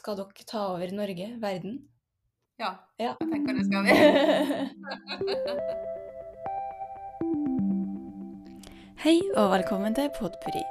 [0.00, 1.78] skal dere ta over Norge, verden?
[2.60, 3.14] Ja, Ja.
[3.20, 3.90] jeg tenker det skal vi.
[9.00, 10.62] Hei og velkommen til Podpuri.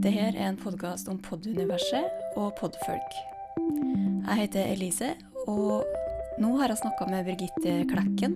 [0.00, 3.12] Dette er en podkast om poduniverset og podfolk.
[4.26, 5.10] Jeg heter Elise,
[5.46, 5.84] og
[6.40, 8.34] nå har jeg snakka med Birgitte Klekken.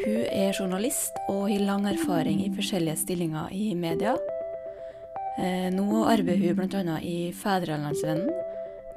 [0.00, 4.14] Hun er journalist og har lang erfaring i forskjellige stillinger i media.
[5.38, 6.96] Eh, Nå arbeider hun bl.a.
[7.06, 8.28] i Fædrelandsvennen,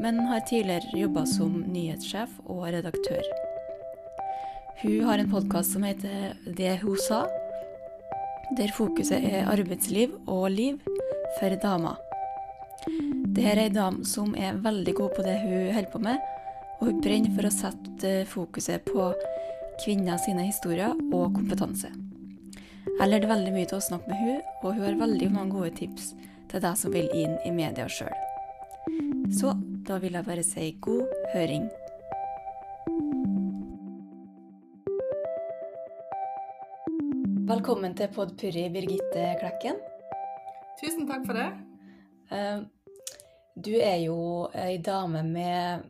[0.04, 3.24] men har tidligere jobba som nyhetssjef og redaktør.
[4.82, 7.22] Hun har en podkast som heter Det hun sa,
[8.58, 10.82] der fokuset er arbeidsliv og liv
[11.38, 11.96] for damer.
[12.84, 16.20] Dette er ei dame som er veldig god på det hun holder på med,
[16.82, 19.08] og hun brenner for å sette fokuset på
[19.86, 21.94] kvinner sine historier og kompetanse.
[23.00, 25.72] Jeg lærte veldig mye til å snakke med hun, og hun har veldig mange gode
[25.80, 26.12] tips
[26.52, 28.12] til deg som vil inn i media sjøl.
[29.34, 29.56] Så
[29.88, 31.66] da vil jeg bare si god høring.
[37.50, 39.80] Velkommen til Podpurri, Birgitte Klekken.
[40.80, 41.50] Tusen takk for det.
[42.32, 42.64] Eh,
[43.56, 45.84] Du er jo ei dame med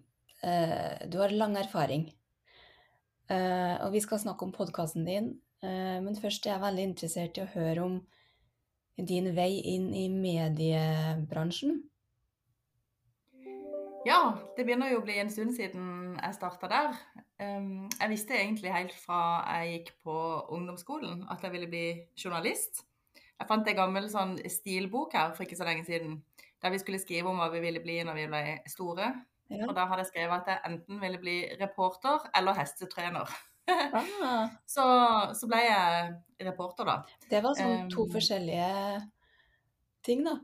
[0.44, 2.09] eh, Du har lang erfaring.
[3.30, 7.42] Eh, Og vi skal snakke om podkasten din, men først er jeg veldig interessert i
[7.42, 7.94] å høre om
[9.00, 11.78] din vei inn i mediebransjen.
[14.04, 16.98] Ja, det begynner jo å bli en stund siden jeg starta der.
[17.40, 19.20] Um, jeg visste egentlig helt fra
[19.62, 20.16] jeg gikk på
[20.56, 21.86] ungdomsskolen at jeg ville bli
[22.20, 22.84] journalist.
[23.40, 26.20] Jeg fant en gammel sånn stilbok her for ikke så lenge siden,
[26.64, 29.09] der vi skulle skrive om hva vi ville bli når vi ble store.
[29.52, 29.66] Ja.
[29.70, 33.31] Og da hadde jeg skrevet at jeg enten ville bli reporter eller hestetrener.
[33.72, 34.84] Ah, Så,
[35.40, 36.98] så ble jeg reporter, da.
[37.31, 38.72] det var sånn to Um, forskjellige
[40.04, 40.42] ting, da.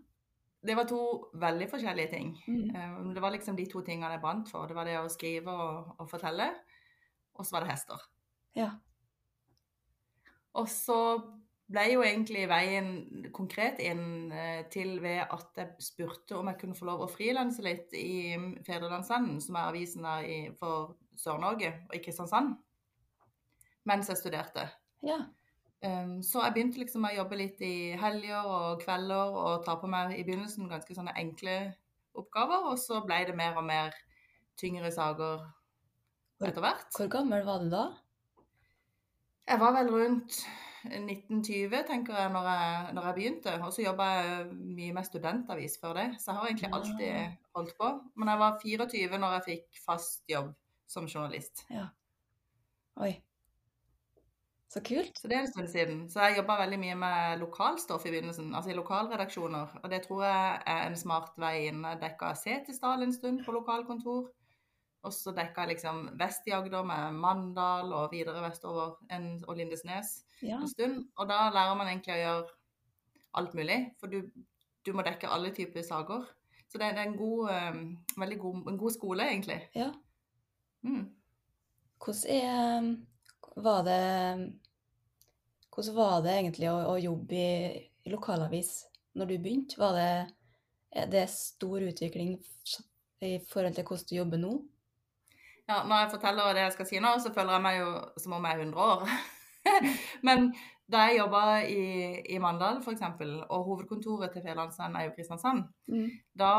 [0.62, 1.02] Det var to
[1.40, 2.34] veldig forskjellige ting.
[2.48, 2.76] Mm.
[2.76, 4.68] Um, Det var liksom de to tingene jeg brant for.
[4.68, 6.50] Det var det å skrive og, og fortelle,
[7.34, 8.08] og så var det hester.
[8.60, 8.72] Ja.
[10.60, 11.00] Og så
[11.70, 12.90] ble jo egentlig veien
[13.36, 17.62] konkret inn eh, til ved at jeg spurte om jeg kunne få lov å frilanse
[17.64, 18.34] litt i
[18.66, 20.08] Fedrelandsenden, som er avisen
[20.58, 22.56] for Sør-Norge og i Kristiansand,
[23.86, 24.66] mens jeg studerte.
[25.06, 25.22] ja.
[25.80, 29.88] Um, så jeg begynte liksom å jobbe litt i helger og kvelder og ta på
[29.88, 31.56] meg i begynnelsen ganske sånne enkle
[32.20, 33.96] oppgaver, og så ble det mer og mer
[34.60, 35.46] tyngre saker
[36.44, 36.90] etter hvert.
[36.98, 37.86] Hvor gammel var du da?
[39.50, 40.42] Jeg var vel rundt
[40.86, 43.56] 1920, tenker jeg, når jeg, når jeg begynte.
[43.66, 47.74] Og så jobba jeg mye med studentavis før det, så jeg har egentlig alltid holdt
[47.80, 47.94] på.
[48.16, 50.54] Men jeg var 24 når jeg fikk fast jobb
[50.90, 51.66] som journalist.
[51.72, 51.88] Ja.
[53.00, 53.14] Oi.
[54.70, 55.18] Så kult.
[55.18, 56.02] Så det er en stund siden.
[56.14, 59.80] Så jeg jobba veldig mye med lokalstoff i begynnelsen, altså i lokalredaksjoner.
[59.84, 61.82] Og det tror jeg er en smart vei inn.
[61.88, 64.28] Jeg dekka Setesdal en stund på lokalkontor.
[65.08, 69.58] Og så dekka jeg liksom vest i Agder med Mandal og videre vestover en, og
[69.58, 70.60] Lindesnes Ja.
[70.60, 71.08] en stund.
[71.18, 72.48] Og da lærer man egentlig å gjøre
[73.40, 74.22] alt mulig, for du,
[74.86, 76.28] du må dekke alle typer saker.
[76.70, 79.62] Så det, det er en god, um, god, en god skole, egentlig.
[79.76, 79.90] ja.
[80.82, 81.10] Mm.
[82.00, 83.09] Hvordan er
[83.56, 84.02] Var det
[85.74, 88.72] Hvordan var det egentlig å, å jobbe i, i lokalavis
[89.16, 89.80] når du begynte?
[89.80, 92.34] Var det, det stor utvikling
[93.24, 94.52] i forhold til hvordan du jobber nå?
[95.70, 97.90] Ja, når jeg forteller det jeg skal si nå, så føler jeg meg jo
[98.20, 99.10] som om jeg er 100 år.
[100.28, 100.50] Men
[100.90, 101.82] da jeg jobba i,
[102.34, 103.04] i Mandal, f.eks.,
[103.46, 106.10] og hovedkontoret til Fedrelandsvennen er jo Kristiansand, Mm.
[106.38, 106.54] da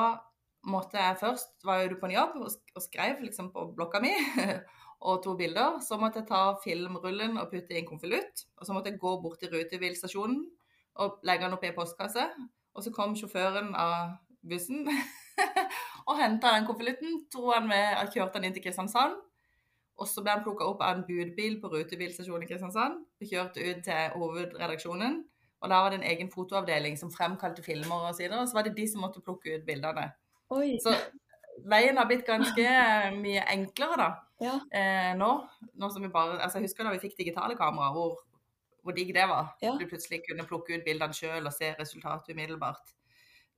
[0.68, 4.10] måtte jeg først Var jo du på en jobb og skrev liksom på blokka mi
[5.00, 5.78] og to bilder.
[5.84, 8.44] Så måtte jeg ta filmrullen og putte i en konvolutt.
[8.58, 10.42] Og så måtte jeg gå bort til rutebilstasjonen
[11.00, 12.26] og legge den opp i en postkasse.
[12.74, 14.86] Og så kom sjåføren av bussen
[16.08, 17.24] og henta den konvolutten.
[17.32, 19.18] kjørte den inn til Kristiansand.
[20.00, 23.02] Og så ble han plukka opp av en budbil på rutebilstasjonen i Kristiansand.
[23.20, 25.24] Vi kjørte ut til hovedredaksjonen.
[25.60, 28.40] Og der var det en egen fotoavdeling som fremkalte filmer og så videre.
[28.40, 30.06] Og så var det de som måtte plukke ut bildene.
[30.56, 30.78] Oi.
[30.80, 30.94] Så
[31.68, 32.70] veien har blitt ganske
[33.18, 34.08] mye enklere da,
[34.40, 34.56] Ja.
[34.72, 35.30] eh, nå.
[35.76, 38.22] nå som vi bare, altså Jeg husker da vi fikk digitale kamera, hvor,
[38.82, 39.54] hvor digg det var.
[39.62, 39.74] Ja.
[39.76, 42.94] Du plutselig kunne plukke ut bildene sjøl og se resultatet umiddelbart.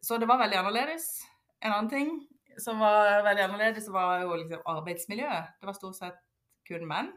[0.02, 1.22] Så det var veldig annerledes.
[1.62, 2.14] En annen ting
[2.58, 5.52] som var veldig annerledes, var jo liksom arbeidsmiljøet.
[5.60, 6.18] Det var stort sett
[6.68, 7.12] kun menn.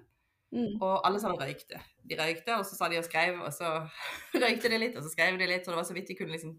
[0.56, 0.78] Mm.
[0.80, 1.82] Og alle sa de røykte.
[2.06, 3.74] De røykte, og så sa de og skrev, og så
[4.44, 5.66] røykte de litt, og så skrev de litt.
[5.66, 6.56] Så det var så vidt de kunne liksom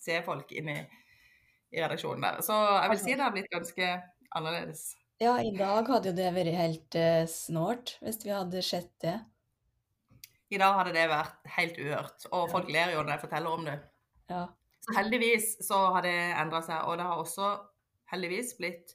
[0.00, 0.78] se folk inn i,
[1.74, 2.40] i redaksjonen der.
[2.46, 3.92] Så jeg vil si det har blitt ganske
[4.38, 4.86] annerledes.
[5.20, 9.18] Ja, i dag hadde jo det vært helt eh, snålt hvis vi hadde sett det.
[10.50, 13.66] I dag hadde det vært helt uhørt, og folk ler jo når jeg forteller om
[13.68, 13.76] det.
[14.32, 14.46] Ja.
[14.80, 17.50] Så heldigvis så har det endra seg, og det har også
[18.10, 18.94] heldigvis blitt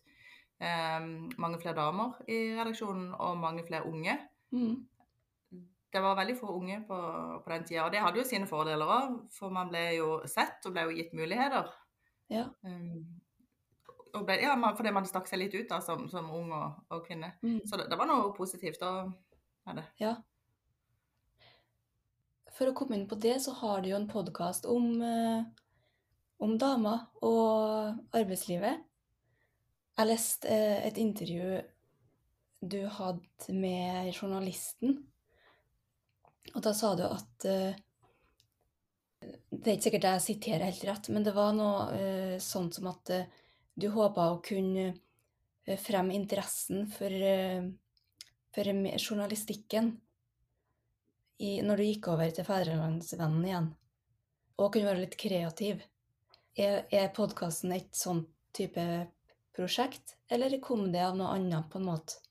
[0.58, 1.06] eh,
[1.38, 4.18] mange flere damer i redaksjonen, og mange flere unge.
[4.50, 4.82] Mm.
[5.94, 6.98] Det var veldig få unge på,
[7.46, 9.14] på den tida, og det hadde jo sine fordeler òg.
[9.38, 11.70] For man ble jo sett og ble jo gitt muligheter.
[12.34, 12.50] Ja.
[12.66, 13.06] Um,
[14.24, 17.04] ble, ja, man, fordi man stakk seg litt ut da, som, som ung og, og
[17.08, 17.34] kvinne.
[17.44, 17.60] Mm.
[17.68, 18.94] Så det, det var noe positivt å
[19.68, 19.86] ha det.
[20.00, 20.16] Ja.
[22.56, 25.44] For å komme inn på det, så har du jo en podkast om, eh,
[26.40, 28.86] om damer og arbeidslivet.
[29.96, 31.60] Jeg leste eh, et intervju
[32.66, 34.96] du hadde med journalisten,
[36.54, 37.82] og da sa du at eh,
[39.50, 42.92] Det er ikke sikkert jeg siterer helt rett, men det var noe eh, sånt som
[42.92, 43.30] at eh,
[43.76, 44.86] du håpa å kunne
[45.66, 47.66] eh, fremme interessen for, eh,
[48.56, 49.92] for journalistikken
[51.44, 53.70] i, når du gikk over til Fædrelandsvennen igjen,
[54.56, 55.84] og kunne være litt kreativ.
[56.56, 58.84] Er, er podkasten et sånt type
[59.56, 62.22] prosjekt, eller kom det av noe annet på en måte?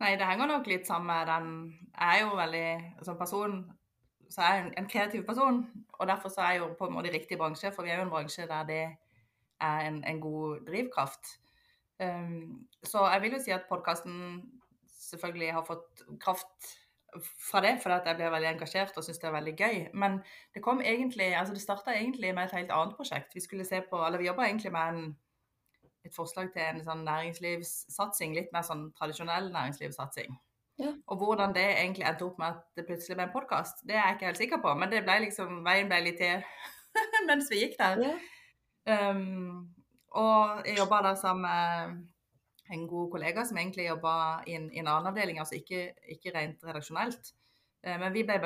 [0.00, 1.50] Nei, det henger nok litt sammen med den
[1.94, 3.52] Jeg er jo veldig Som person
[4.34, 5.60] så er jeg en, en kreativ person,
[5.94, 8.06] og derfor så er jeg jo på en måte riktig bransje, for vi er jo
[8.08, 8.80] en bransje der det
[9.64, 11.34] er en, en god drivkraft.
[12.02, 14.16] Um, så jeg vil jo si at podkasten
[15.10, 16.72] selvfølgelig har fått kraft
[17.22, 19.76] fra det, fordi at jeg blir veldig engasjert og syns det er veldig gøy.
[19.94, 20.18] Men
[20.54, 23.34] det kom egentlig, altså det starta egentlig med et helt annet prosjekt.
[23.34, 25.16] Vi skulle se på, eller vi jobba egentlig med en,
[26.04, 30.34] et forslag til en sånn næringslivssatsing, litt mer sånn tradisjonell næringslivssatsing.
[30.82, 30.90] Ja.
[31.06, 34.08] Og hvordan det egentlig endte opp med at det plutselig ble en podkast, det er
[34.08, 34.74] jeg ikke helt sikker på.
[34.80, 36.42] Men det ble liksom, veien ble litt til
[37.30, 38.02] mens vi gikk der.
[38.02, 38.14] Ja.
[38.86, 39.74] Um,
[40.12, 44.86] og jeg jobba da sammen med en god kollega som egentlig jobba i, i en
[44.88, 47.32] annen avdeling, altså ikke, ikke rent redaksjonelt.
[47.86, 48.38] Uh, Men vi ble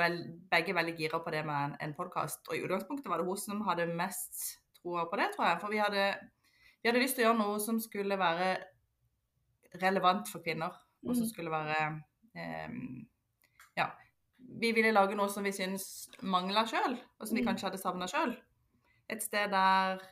[0.51, 2.47] begge veldig gira på det med en, en podkast.
[2.49, 5.61] Og i utgangspunktet var det hun som hadde mest troa på det, tror jeg.
[5.61, 6.09] For vi hadde,
[6.83, 8.57] vi hadde lyst til å gjøre noe som skulle være
[9.83, 10.75] relevant for kvinner.
[11.07, 11.31] Og som Mm.
[11.31, 12.03] skulle være
[12.69, 13.07] um,
[13.77, 13.91] Ja.
[14.39, 17.49] Vi ville lage noe som vi syns mangla sjøl, og som vi Mm.
[17.49, 18.37] kanskje hadde savna sjøl.
[19.09, 20.03] Et sted der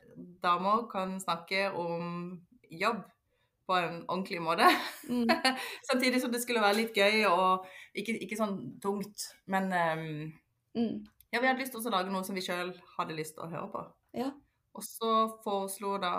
[0.42, 2.40] damer kan snakke om
[2.70, 3.04] jobb
[3.66, 4.66] på en ordentlig måte.
[5.10, 5.28] Mm.
[5.90, 9.30] Samtidig som det skulle være litt gøy og ikke, ikke sånn tungt.
[9.50, 10.32] Men um,
[10.76, 11.06] Mm.
[11.32, 13.48] ja, vi hadde lyst til å lage noe som vi sjøl hadde lyst til å
[13.48, 13.84] høre på.
[14.18, 14.28] Ja.
[14.76, 16.10] Og så foreslo da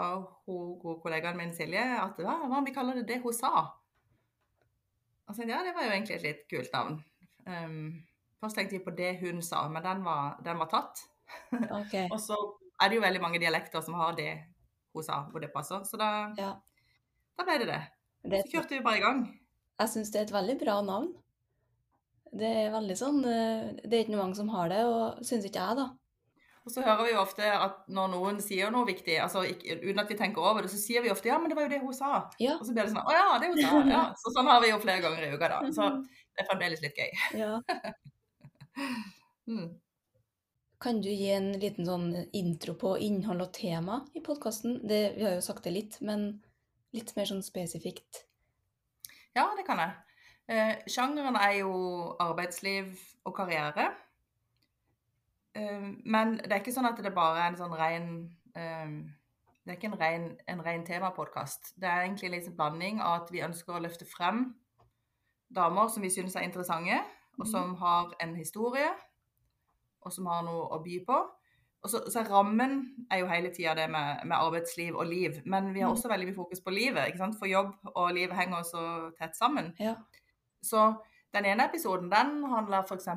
[0.47, 3.51] hun gode kollegaen min Silje at hva, hva om vi kaller det det hun sa?
[5.27, 6.97] Og så tenkte jeg ja, det var jo egentlig et litt kult navn.
[7.45, 7.77] Um,
[8.41, 11.03] først tenkte jeg på det hun sa, men den var, den var tatt.
[11.53, 12.07] Okay.
[12.13, 12.39] Og så
[12.81, 14.31] er det jo veldig mange dialekter som har det
[14.93, 15.83] hun sa, hvor det passer.
[15.85, 16.53] Så da, Ja.
[17.37, 17.81] da ble det det.
[18.27, 19.39] Det, Så kjørte vi bare i gang.
[19.79, 21.13] jeg syns det er et veldig bra navn.
[22.33, 25.61] Det er veldig sånn eh, Det er ikke mange som har det, og syns ikke
[25.63, 25.85] jeg, da.
[26.67, 29.99] Og så hører vi jo ofte at når noen sier noe viktig, altså ikke, uten
[30.03, 31.79] at vi tenker over det, så sier vi ofte ja, men det var jo det
[31.79, 32.29] hun sa.
[32.43, 32.57] Ja.
[32.59, 33.79] Og så blir det sånn å ja, det hun sa.
[33.87, 34.01] Ja.
[34.21, 35.61] Så sånn har vi jo flere ganger i uka, da.
[35.71, 37.11] Så det er fremdeles litt gøy.
[37.39, 37.61] ja.
[39.47, 39.79] Mm.
[40.79, 44.77] Kan du gi en liten sånn intro på innhold og tema i podkasten?
[44.85, 46.27] Vi har jo sagt det litt, men
[46.93, 48.25] litt mer sånn spesifikt.
[49.35, 49.95] Ja, det kan jeg.
[50.47, 51.71] Eh, sjangeren er jo
[52.23, 52.93] arbeidsliv
[53.25, 53.89] og karriere.
[55.57, 58.09] Eh, men det er ikke sånn at det bare er en sånn ren
[58.55, 58.91] eh,
[59.67, 61.73] Det er ikke en ren, en ren temapodkast.
[61.75, 64.53] Det er egentlig litt en blanding av at vi ønsker å løfte frem
[65.51, 67.01] damer som vi syns er interessante,
[67.35, 67.51] og Mhm.
[67.51, 68.87] som har en historie,
[70.07, 71.17] og som har noe å by på.
[71.85, 72.79] Og så, så Rammen
[73.13, 75.97] er jo hele tida det med, med arbeidsliv og liv, men vi har Mhm.
[75.97, 77.07] også veldig mye fokus på livet.
[77.07, 77.37] ikke sant?
[77.39, 78.83] For jobb og liv henger så
[79.19, 79.73] tett sammen.
[79.79, 79.93] Ja.
[80.63, 80.87] Så
[81.35, 83.07] den ene episoden den handler f.eks.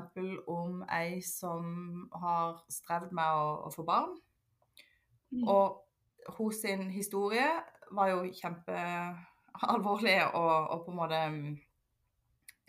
[0.47, 4.12] om ei som har strevd med å, å få barn.
[5.32, 5.49] Mm.
[5.49, 5.80] Og
[6.37, 7.49] hos sin historie
[7.97, 11.59] var jo kjempealvorlig og, og på en måte mm,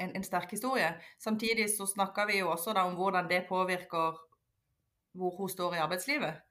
[0.02, 0.90] en, en sterk historie.
[1.20, 4.20] Samtidig så snakker vi jo også da om hvordan det påvirker
[5.18, 6.42] hvor hun står i arbeidslivet.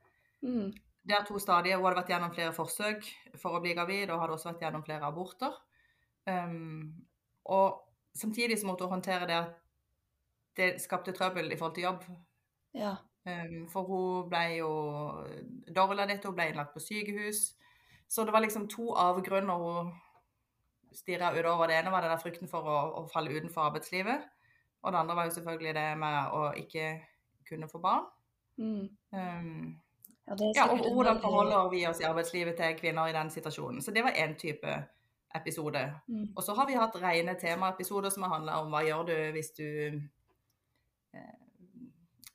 [0.42, 0.72] Mm.
[1.02, 1.76] Det er to stadier.
[1.76, 3.06] hun hadde vært gjennom flere forsøk
[3.40, 5.54] for å bli gravid, og hadde også vært gjennom flere aborter.
[6.28, 7.06] Um,
[7.44, 7.80] og
[8.14, 9.54] samtidig så måtte hun håndtere det at
[10.56, 12.04] det skapte trøbbel i forhold til jobb.
[12.76, 12.96] Ja.
[13.24, 14.70] Um, for hun ble jo
[15.76, 17.54] dårlig av dette, hun ble innlagt på sykehus.
[18.10, 19.92] Så det var liksom to avgrunner hun
[20.92, 21.66] stirra utover.
[21.70, 24.24] Det ene var den der frykten for å, å falle utenfor arbeidslivet.
[24.82, 26.86] Og det andre var jo selvfølgelig det med å ikke
[27.48, 28.08] kunne få barn.
[28.56, 28.88] Mm.
[29.12, 29.80] Um,
[30.30, 33.82] Ja, ja, og hvordan forholder vi oss i arbeidslivet til kvinner i den situasjonen.
[33.82, 34.74] Så det var én type
[35.34, 35.80] episode.
[36.06, 36.28] Mm.
[36.36, 39.50] Og så har vi hatt rene temaepisoder som har handla om hva gjør du hvis
[39.58, 39.66] du
[41.14, 41.34] eh,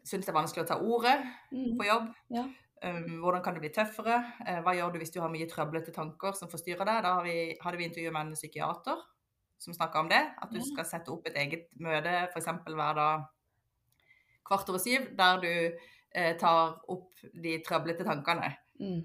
[0.03, 1.15] syns det er vanskelig å ta ordet
[1.51, 1.77] Mm.
[1.79, 2.09] på jobb.
[2.35, 2.43] Ja.
[2.81, 4.17] Hvordan kan du bli tøffere?
[4.45, 7.01] Eh, hva gjør du hvis du har mye trøblete tanker som forstyrrer deg?
[7.05, 9.01] Da vi, hadde vi intervju med en psykiater
[9.61, 10.21] som snakka om det.
[10.43, 12.51] At du skal sette opp et eget møte f.eks.
[12.67, 13.25] hver dag
[14.45, 18.51] kvart over syv, der du eh, tar opp de trøblete tankene.
[18.79, 19.01] Mm.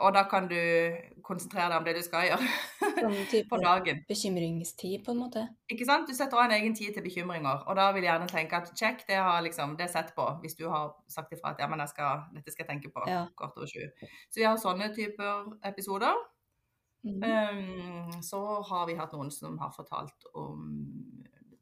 [0.00, 0.56] Og da kan du
[1.24, 2.46] konsentrere deg om det du skal gjøre
[3.50, 4.02] på dagen.
[4.08, 5.46] bekymringstid, på en måte.
[5.72, 6.08] Ikke sant?
[6.08, 8.72] Du setter av en egen tid til bekymringer, og da vil jeg gjerne tenke at
[8.78, 11.68] check, det har liksom, det er sett på, hvis du har sagt ifra at ja,
[11.70, 13.26] men jeg skal, dette skal jeg tenke på Ja.
[13.38, 13.82] kvart over sju.
[14.30, 16.14] Så vi har sånne typer episoder.
[17.04, 17.22] Mm.
[17.22, 20.68] Um, så har vi hatt noen som har fortalt om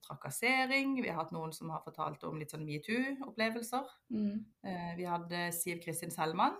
[0.04, 0.98] trakassering.
[1.02, 3.86] Vi har hatt noen som har fortalt om litt sånn metoo-opplevelser.
[4.12, 4.44] Mm.
[4.66, 6.58] Uh, vi hadde Siv Kristin Selman,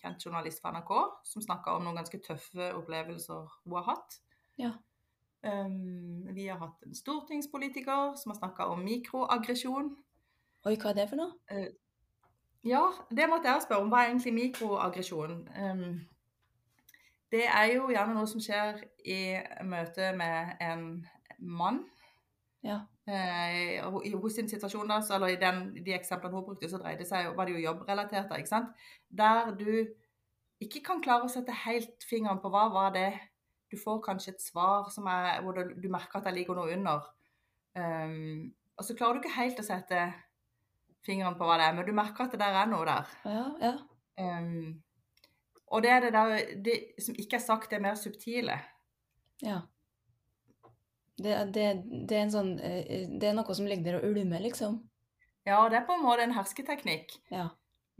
[0.00, 0.92] kjent journalist fra NRK,
[1.24, 4.18] som snakka om noen ganske tøffe opplevelser hun har hatt.
[4.60, 4.72] Ja.
[5.46, 9.92] Um, vi har hatt en stortingspolitiker som har snakka om mikroaggresjon.
[10.66, 11.66] Oi, hva er det for noe?
[12.66, 12.82] Ja,
[13.14, 13.92] det måtte jeg spørre om.
[13.92, 15.44] Hva er egentlig mikroaggresjon?
[15.54, 16.00] Um,
[17.30, 19.20] det er jo gjerne noe som skjer i
[19.66, 20.88] møte med en
[21.38, 21.84] mann.
[22.66, 22.80] Ja.
[23.06, 26.80] Eh, I hos sin situasjon, da, så, eller i den, de eksemplene hun brukte, så
[26.82, 28.32] dreide det seg, var det jo jobbrelatert.
[28.34, 28.72] ikke sant?
[29.08, 29.70] Der du
[30.62, 33.10] ikke kan klare å sette helt fingeren på hva var det
[33.70, 36.70] Du får kanskje et svar som er, hvor du, du merker at det ligger noe
[36.70, 37.08] under.
[37.74, 40.04] Um, og så klarer du ikke helt å sette
[41.06, 43.10] fingeren på hva det er, men du merker at det der er noe der.
[43.26, 43.72] Ja, ja.
[44.22, 44.78] Um,
[45.66, 48.60] og det er det der det som ikke er sagt, det er mer subtile.
[49.42, 49.64] ja.
[51.16, 51.66] Det, det,
[52.08, 54.74] det er en sånn eh, Det er noe som ligger der og ulmer, liksom.
[55.46, 57.14] Ja, det er på en måte en hersketeknikk.
[57.32, 57.46] Ja.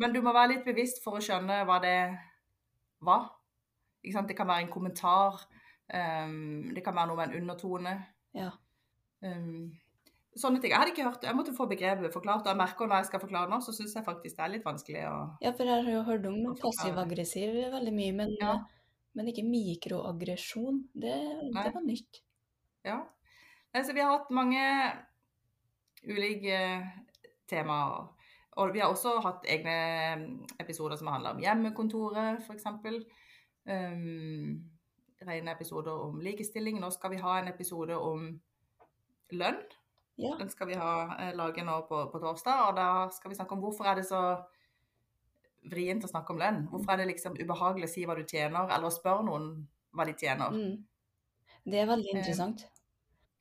[0.02, 1.96] Men du må være litt bevisst for å skjønne hva det
[3.06, 3.30] var.
[4.02, 5.46] Det kan være en kommentar.
[5.94, 7.94] um, det kan være noe med en undertone.
[8.36, 8.50] Ja.
[9.22, 9.70] Um,
[10.36, 10.74] sånne ting.
[10.74, 12.44] Jeg hadde ikke hørt Jeg måtte få begrepet forklart.
[12.44, 14.66] Og jeg merker når jeg skal forklare nå, så syns jeg faktisk det er litt
[14.66, 18.58] vanskelig å ja, for jeg har jo hørt om passiv-aggressiv veldig mye, men, Ja.
[19.16, 20.84] men ikke mikroaggresjon.
[20.92, 21.16] Det,
[21.54, 22.20] det var nytt.
[22.86, 23.00] Ja.
[23.74, 24.62] Altså, vi har hatt mange
[26.06, 26.60] ulike
[27.50, 28.06] temaer.
[28.56, 29.76] Og vi har også hatt egne
[30.62, 32.64] episoder som handler om hjemmekontoret, f.eks.
[33.66, 34.62] Um,
[35.26, 36.78] rene episoder om likestilling.
[36.80, 38.30] Nå skal vi ha en episode om
[39.36, 39.60] lønn.
[40.16, 40.32] Ja.
[40.40, 42.70] Den skal vi ha, eh, lage nå på, på torsdag.
[42.70, 44.22] Og da skal vi snakke om hvorfor er det så
[45.68, 46.64] vrient å snakke om lønn.
[46.70, 49.50] Hvorfor er det liksom ubehagelig å si hva du tjener, eller å spørre noen
[49.96, 50.54] hva de tjener.
[50.54, 51.60] Mm.
[51.66, 52.62] Det er veldig interessant.
[52.62, 52.75] interessant.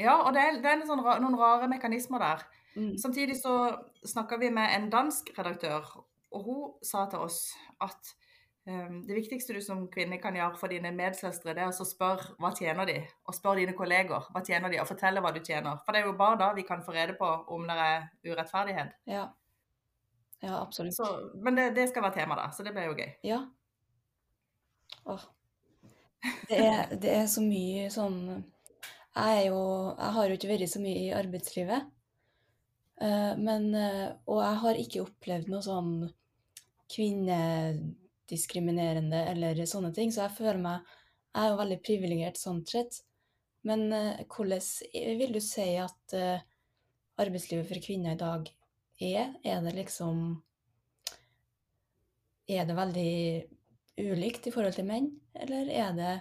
[0.01, 2.43] Ja, og det er, det er sånn noen rare mekanismer der.
[2.75, 2.97] Mm.
[2.99, 3.55] Samtidig så
[4.03, 5.87] snakka vi med en dansk redaktør,
[6.35, 7.39] og hun sa til oss
[7.83, 8.09] at
[8.67, 12.35] um, det viktigste du som kvinne kan gjøre for dine medsøstre, det er å spørre
[12.43, 15.79] hva tjener de, og spørre dine kolleger hva tjener de, og fortelle hva du tjener.
[15.85, 18.97] For det er jo bare da vi kan få rede på om det er urettferdighet.
[19.07, 19.29] Ja.
[20.43, 20.97] Ja, absolutt.
[20.97, 21.07] Så,
[21.39, 23.15] men det, det skal være tema, da, så det blir jo gøy.
[23.23, 23.39] Ja.
[25.05, 25.23] Åh.
[26.49, 28.43] Det er, det er så mye sånn
[29.15, 29.59] Jeg er jo
[29.97, 31.81] Jeg har jo ikke vært så mye i arbeidslivet.
[33.01, 35.91] eh, men eh, Og jeg har ikke opplevd noe sånn
[36.93, 40.77] kvinnediskriminerende eller sånne ting, så jeg føler meg
[41.35, 42.93] Jeg er jo veldig privilegert sånn sett.
[43.67, 44.61] Men eh, hvordan
[45.21, 46.15] vil du si at
[47.19, 48.41] arbeidslivet for kvinner i dag
[49.03, 49.25] er?
[49.43, 50.15] Er det liksom
[52.47, 53.11] Er det veldig
[54.05, 56.13] ulikt i forhold til menn, eller er det,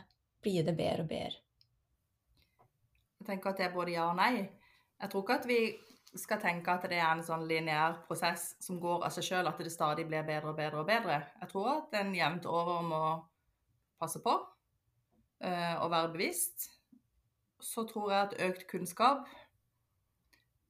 [0.43, 1.44] blir det bedre og bedre?
[3.27, 4.45] Tenker at det er både ja og nei.
[5.01, 5.61] Jeg tror ikke at vi
[6.15, 9.59] skal tenke at det er en sånn lineær prosess som går av seg sjøl, at
[9.59, 11.21] det stadig blir bedre og bedre og bedre.
[11.41, 13.03] Jeg tror at en jevnt over må
[14.01, 14.35] passe på
[15.41, 16.69] eh, og være bevisst.
[17.61, 19.27] Så tror jeg at økt kunnskap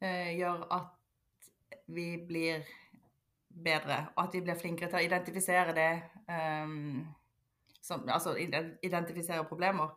[0.00, 1.50] eh, gjør at
[1.92, 2.64] vi blir
[3.64, 5.90] bedre, og at vi blir flinkere til å identifisere det
[6.30, 6.74] eh,
[7.84, 8.32] som, Altså
[8.82, 9.92] identifisere problemer.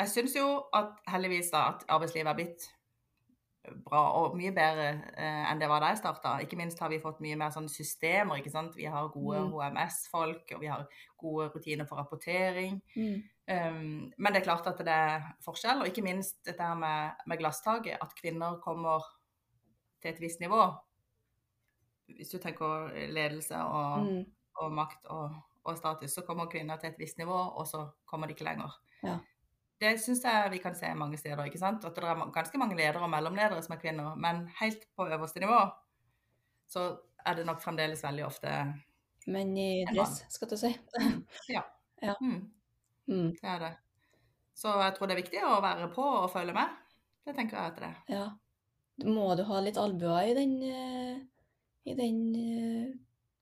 [0.00, 2.68] Jeg syns jo at heldigvis da at arbeidslivet er blitt
[3.84, 4.86] bra og mye bedre
[5.20, 6.30] eh, enn det var da jeg starta.
[6.42, 8.40] Ikke minst har vi fått mye mer sånn systemer.
[8.40, 8.72] ikke sant?
[8.78, 9.52] Vi har gode Mm.
[9.52, 10.86] HMS-folk, og vi har
[11.20, 12.80] gode rutiner for rapportering.
[12.96, 13.20] Mm.
[13.50, 17.20] Um, men det er klart at det er forskjell, og ikke minst dette her med,
[17.26, 17.98] med glasstaket.
[18.00, 19.04] At kvinner kommer
[20.00, 20.62] til et visst nivå.
[22.16, 24.24] Hvis du tenker ledelse og, Mm.
[24.56, 28.26] og makt og, og status, så kommer kvinner til et visst nivå, og så kommer
[28.26, 28.72] de ikke lenger.
[29.04, 29.18] Ja.
[29.80, 31.44] Det syns jeg vi kan se mange steder.
[31.48, 31.84] ikke sant?
[31.84, 35.40] At det er ganske mange ledere og mellomledere som er kvinner, men helt på øverste
[35.40, 35.60] nivå
[36.70, 36.84] så
[37.26, 38.50] er det nok fremdeles veldig ofte
[39.26, 40.70] Men i dress, skal du si.
[42.20, 42.40] mm,
[43.10, 43.32] Mm.
[43.34, 43.72] Det er det.
[44.54, 46.76] Så jeg tror det er viktig å være på og følge med.
[47.26, 47.98] Det tenker jeg at det er.
[48.12, 48.26] Ja.
[49.08, 51.16] Må du ha litt albuer i den, eh,
[51.90, 52.92] i den uh,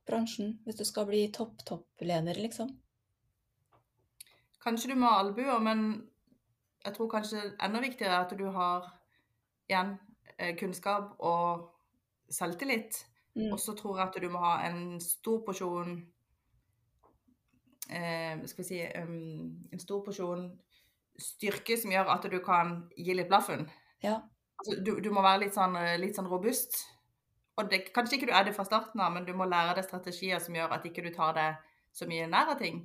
[0.08, 2.70] bransjen, hvis du skal bli topp-toppleder, liksom?
[4.62, 5.84] Kanskje du må ha albuer, men
[6.84, 8.86] jeg tror kanskje enda viktigere er at du har
[9.68, 9.96] igjen
[10.36, 11.68] eh, kunnskap og
[12.30, 13.04] selvtillit.
[13.34, 13.52] Mm.
[13.52, 15.92] Og så tror jeg at du må ha en stor porsjon
[17.90, 20.48] eh, Skal vi si um, En stor porsjon
[21.18, 23.66] styrke som gjør at du kan gi litt blaffen.
[24.02, 24.20] Ja.
[24.58, 26.78] Altså, du, du må være litt sånn, eh, litt sånn robust.
[27.58, 29.86] Og det, kanskje ikke du er det fra starten av, men du må lære deg
[29.86, 31.58] strategier som gjør at ikke du tar deg
[31.94, 32.84] så mye nær av ting.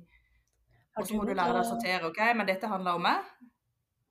[0.98, 2.10] Og så må du lære deg å sortere.
[2.10, 3.30] OK, men dette handler om meg.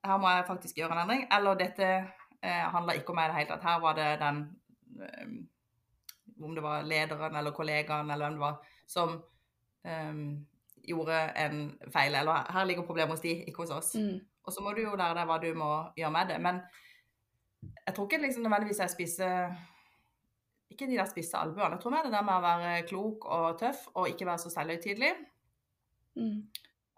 [0.04, 1.26] Her må jeg faktisk gjøre en endring.
[1.32, 3.68] Eller dette eh, handler ikke om meg i det hele tatt.
[3.68, 4.42] Her var det den
[5.00, 5.36] um,
[6.44, 9.14] Om det var lederen eller kollegaen eller hvem det var, som
[9.86, 10.24] um,
[10.84, 11.60] gjorde en
[11.94, 12.16] feil.
[12.20, 13.94] Eller her ligger problemet hos de, ikke hos oss.
[13.96, 14.20] Mm.
[14.44, 16.40] Og så må du jo lære deg hva du må gjøre med det.
[16.44, 16.60] Men
[17.64, 19.54] jeg tror ikke liksom nødvendigvis jeg spiser
[20.74, 21.76] Ikke de der spisse albuene.
[21.76, 24.50] Jeg tror mer det der med å være klok og tøff og ikke være så
[24.50, 25.12] selvhøytidelig.
[26.18, 26.40] Mm.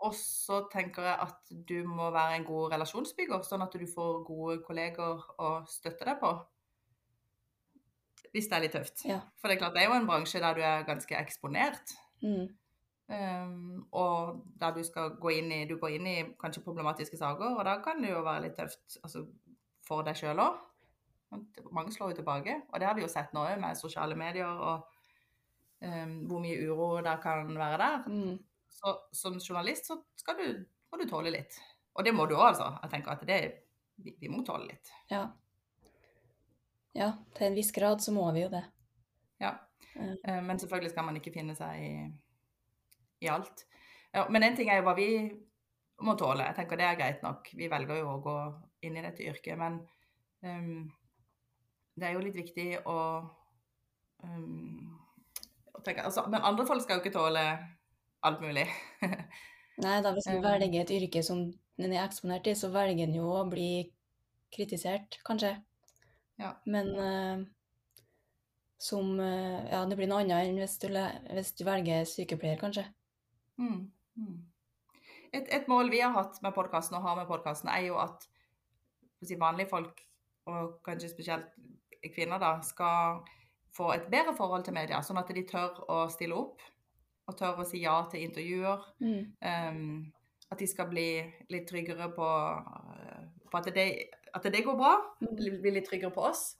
[0.03, 4.19] Og så tenker jeg at du må være en god relasjonsbygger, sånn at du får
[4.27, 6.33] gode kolleger å støtte deg på.
[8.35, 9.05] Hvis det er litt tøft.
[9.07, 9.21] Ja.
[9.39, 11.95] For det er klart, det er jo en bransje der du er ganske eksponert.
[12.19, 12.49] Mm.
[13.05, 17.53] Um, og der du skal gå inn i Du går inn i kanskje problematiske saker,
[17.53, 19.27] og da kan det jo være litt tøft altså,
[19.85, 20.57] for deg sjøl òg.
[21.71, 24.49] Mange slår jo tilbake, og det har vi jo sett nå òg med sosiale medier
[24.49, 24.87] og
[25.85, 28.09] um, hvor mye uro der kan være der.
[28.09, 28.35] Mm.
[28.75, 31.55] Så som journalist så skal du, må du tåle litt.
[31.95, 32.73] Og det må du òg, altså.
[32.83, 33.39] Jeg tenker at det,
[34.03, 34.91] vi, vi må tåle litt.
[35.11, 35.29] Ja.
[36.95, 38.63] Ja, til en viss grad så må vi jo det.
[39.43, 39.55] Ja.
[39.95, 41.93] Eh, Men selvfølgelig skal man ikke finne seg i,
[43.23, 43.65] i alt.
[44.15, 45.09] Ja, men en ting er jo hva vi
[46.03, 46.47] må tåle.
[46.49, 47.49] Jeg tenker det er greit nok.
[47.55, 48.35] Vi velger jo å gå
[48.87, 49.59] inn i dette yrket.
[49.59, 49.79] Men
[50.43, 50.85] um,
[51.95, 52.97] det er jo litt viktig å,
[54.23, 54.95] um,
[55.71, 57.45] å tenke altså, Men andre folk skal jo ikke tåle
[58.25, 58.65] alt mulig.
[59.83, 61.45] Nei da, hvis en Um, velger et yrke som
[61.77, 63.69] en er eksponert i, så velger en jo å bli
[64.55, 65.55] kritisert, kanskje.
[66.39, 66.53] Ja.
[66.67, 67.43] Men uh,
[68.81, 70.89] som uh, Ja, det blir noe annet enn hvis du,
[71.31, 72.85] hvis du velger sykepleier, kanskje.
[73.59, 73.85] Mm,
[74.19, 74.37] mm.
[75.35, 78.27] Et, et mål vi har hatt med podkasten og har med podkasten, er jo at
[79.23, 79.99] si, vanlige folk,
[80.51, 81.51] og kanskje spesielt
[82.13, 83.23] kvinner, da, skal
[83.75, 85.01] få et bedre forhold til media.
[85.03, 86.63] Sånn at de tør å stille opp,
[87.25, 88.83] og tør å si ja til intervjuer.
[89.01, 89.21] Mm.
[89.41, 90.11] Um,
[90.53, 91.07] at de skal bli
[91.49, 93.87] litt tryggere på, uh, på at, det,
[94.33, 94.93] at det går bra.
[95.23, 95.31] Mm.
[95.63, 96.51] Bli litt tryggere på oss.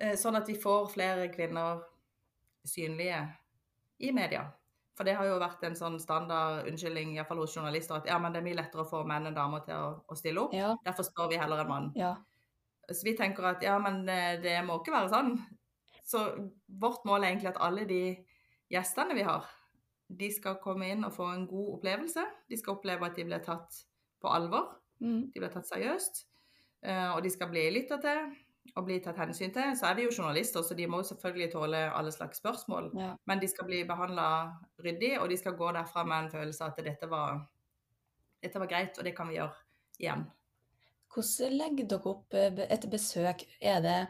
[0.00, 1.82] Uh, Sånn at vi får flere kvinner
[2.68, 3.20] synlige
[3.98, 4.46] i media.
[4.98, 8.34] For det har jo vært en sånn standard unnskyldning iallfall hos journalister at ja, men
[8.34, 10.56] det er mye lettere å få menn enn damer til å, å stille opp.
[10.56, 11.92] Ja, Derfor spør vi heller en mann.
[11.98, 12.16] ja.
[12.88, 15.34] Så vi tenker at ja, men eh, det må ikke være sånn.
[16.08, 16.22] Så
[16.80, 17.98] vårt mål er egentlig at alle de
[18.72, 19.44] gjestene vi har,
[20.08, 22.24] de skal komme inn og få en god opplevelse.
[22.48, 23.82] De skal oppleve at de blir tatt
[24.22, 24.78] på alvor.
[25.04, 25.30] Mm.
[25.34, 26.24] De blir tatt seriøst.
[26.82, 28.30] eh, Og de skal bli lytta til
[28.76, 29.76] og bli tatt hensyn til.
[29.76, 32.90] Så er de jo journalister, så de må selvfølgelig tåle alle slags spørsmål.
[32.96, 33.14] ja.
[33.26, 34.52] Men de skal bli behandla
[34.84, 37.46] ryddig, og de skal gå derfra med en følelse av at dette var,
[38.42, 39.54] dette var greit, og det kan vi gjøre
[39.98, 40.26] igjen.
[41.14, 43.44] Hvordan legger dere opp eh, et besøk?
[43.60, 44.08] Er det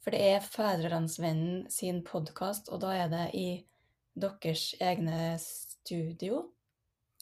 [0.00, 3.66] For det er Fædrelandsvennen sin podkast, og da er det i
[4.14, 6.44] deres egne studio?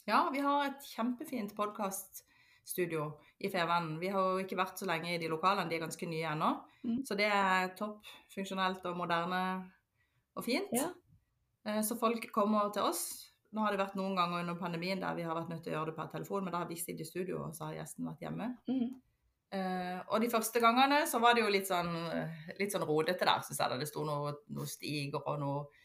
[0.09, 3.11] Ja, vi har et kjempefint podkaststudio
[3.45, 3.99] i Fevennen.
[4.01, 6.53] Vi har jo ikke vært så lenge i de lokalene, de er ganske nye ennå.
[6.85, 7.03] Mm.
[7.05, 9.43] Så det er topp funksjonelt og moderne
[10.39, 10.73] og fint.
[10.73, 10.89] Ja.
[11.67, 13.33] Eh, Så folk kommer til oss.
[13.53, 15.79] Nå har det vært noen ganger under pandemien der vi har vært nødt til å
[15.79, 18.09] gjøre det per telefon, men da har vi sittet i studio, og så har gjesten
[18.09, 18.49] vært hjemme.
[18.69, 18.89] Mm.
[19.49, 21.89] Uh, og de første gangene så var det jo litt sånn,
[22.59, 23.79] litt sånn rodete der, syns jeg.
[23.81, 25.78] Det sto noe, noe stiger og noe eh,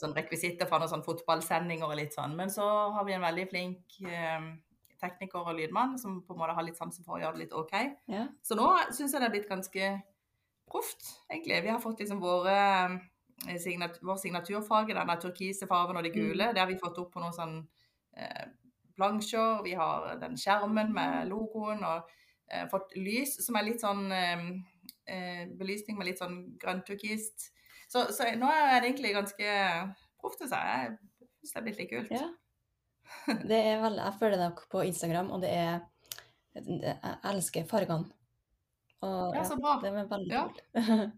[0.00, 2.34] sånn rekvisitter fra noen sånn fotballsendinger og litt sånn.
[2.38, 4.50] Men så har vi en veldig flink eh,
[5.00, 7.56] tekniker og lydmann som på en måte har litt sansen for å gjøre det litt
[7.56, 7.74] OK.
[8.12, 8.26] Ja.
[8.44, 9.92] Så nå syns jeg det er blitt ganske
[10.70, 11.62] proft, egentlig.
[11.64, 12.56] Vi har fått liksom våre
[13.48, 16.52] eh, signat vår signaturfarge, den turkise fargen og de gule.
[16.54, 17.56] Det har vi fått opp på noen sånn
[18.16, 18.50] eh,
[18.98, 19.62] plansjer.
[19.66, 22.10] Vi har den skjermen med logoen og
[22.50, 24.44] eh, fått lys som er litt sånn eh,
[25.10, 27.50] eh, belysning med litt sånn grønn-turkist.
[27.90, 29.54] Så, så nå er det egentlig ganske
[30.20, 30.92] proft, syns jeg.
[31.20, 32.12] Jeg syns det er blitt litt kult.
[32.14, 32.28] Ja.
[33.42, 35.80] Det er veldig, jeg følger dere på Instagram, og det er
[36.54, 38.06] Jeg elsker fargene.
[39.02, 39.78] Og Ja, så bra.
[39.82, 40.44] det var veldig Ja.
[40.46, 40.62] kult.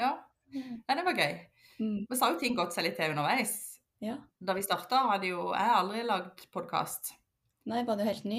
[0.00, 0.10] Ja.
[0.54, 1.34] Nei, det var gøy.
[1.80, 2.06] Mm.
[2.08, 3.54] Men så har jo ting gått seg litt til underveis.
[4.00, 4.14] Ja.
[4.40, 7.10] Da vi starta, hadde jo jeg aldri lagd podkast.
[7.68, 8.38] Nei, var du helt ny?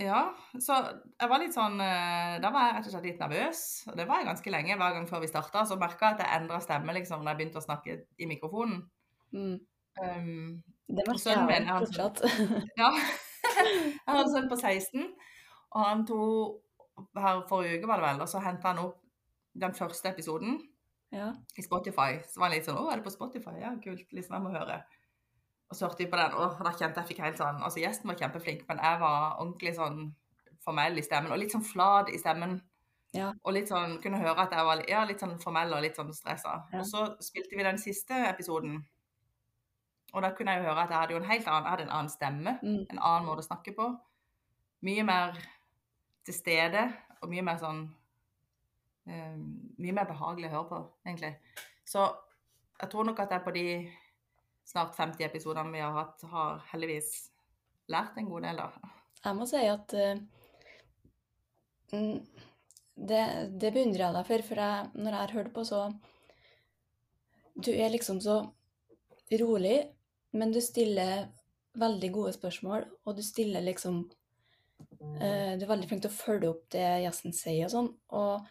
[0.00, 0.78] Ja, så
[1.20, 3.58] jeg var litt sånn eh, Da var jeg rett og slett litt nervøs.
[3.90, 5.66] Og det var jeg ganske lenge hver gang før vi starta.
[5.68, 8.86] Så merka jeg at jeg endra stemme liksom når jeg begynte å snakke i mikrofonen.
[9.36, 9.58] Mm.
[10.00, 12.22] Um, Det var merker sønnen min, jeg han- fortsatt.
[12.82, 12.90] ja.
[13.42, 15.06] Jeg har en sønn på 16,
[15.74, 18.98] og han tok her forrige uke, var det vel, og så henta han opp
[19.58, 20.60] den første episoden
[21.12, 21.32] ja.
[21.58, 22.20] i Spotify.
[22.24, 23.56] Så var han litt sånn 'Å, er det på Spotify?
[23.60, 24.06] Ja, kult.
[24.12, 24.80] Liksom, jeg må høre'.
[25.72, 28.10] Og så hørte vi på den, og da kjente jeg fikk helt sånn Altså, gjesten
[28.10, 30.02] var kjempeflink, men jeg var ordentlig sånn
[30.60, 32.58] formell i stemmen, og litt sånn flat i stemmen.
[33.16, 33.30] Ja.
[33.44, 36.12] Og litt sånn Kunne høre at jeg var ja, litt sånn formell og litt sånn
[36.16, 36.58] stressa.
[36.72, 36.82] Ja.
[36.82, 38.82] Og så spilte vi den siste episoden,
[40.12, 41.86] og da kunne jeg jo høre at jeg hadde jo en helt annen, jeg hadde
[41.88, 42.86] en annen stemme Mm.
[42.90, 43.88] en annen måte å snakke på.
[44.84, 45.40] Mye mer
[46.26, 46.84] til stede,
[47.22, 47.80] og mye mer sånn
[49.06, 51.32] um, Mye mer behagelig å høre på, egentlig.
[51.84, 52.04] Så
[52.82, 53.66] jeg tror nok at jeg på de
[54.64, 57.10] snart 50 episodene vi har hatt, har heldigvis
[57.92, 58.92] lært en god del, da.
[59.22, 59.94] Jeg må si at
[61.92, 62.16] mm,
[62.94, 63.22] det,
[63.60, 65.84] det beundrer jeg deg for, for jeg, når jeg har hørt på, så
[67.52, 68.40] Du er liksom så
[69.40, 69.76] rolig,
[70.32, 71.28] men du stiller
[71.78, 76.50] veldig gode spørsmål, og du stiller liksom uh, Du er veldig flink til å følge
[76.50, 78.48] opp det gjesten sier og sånn, og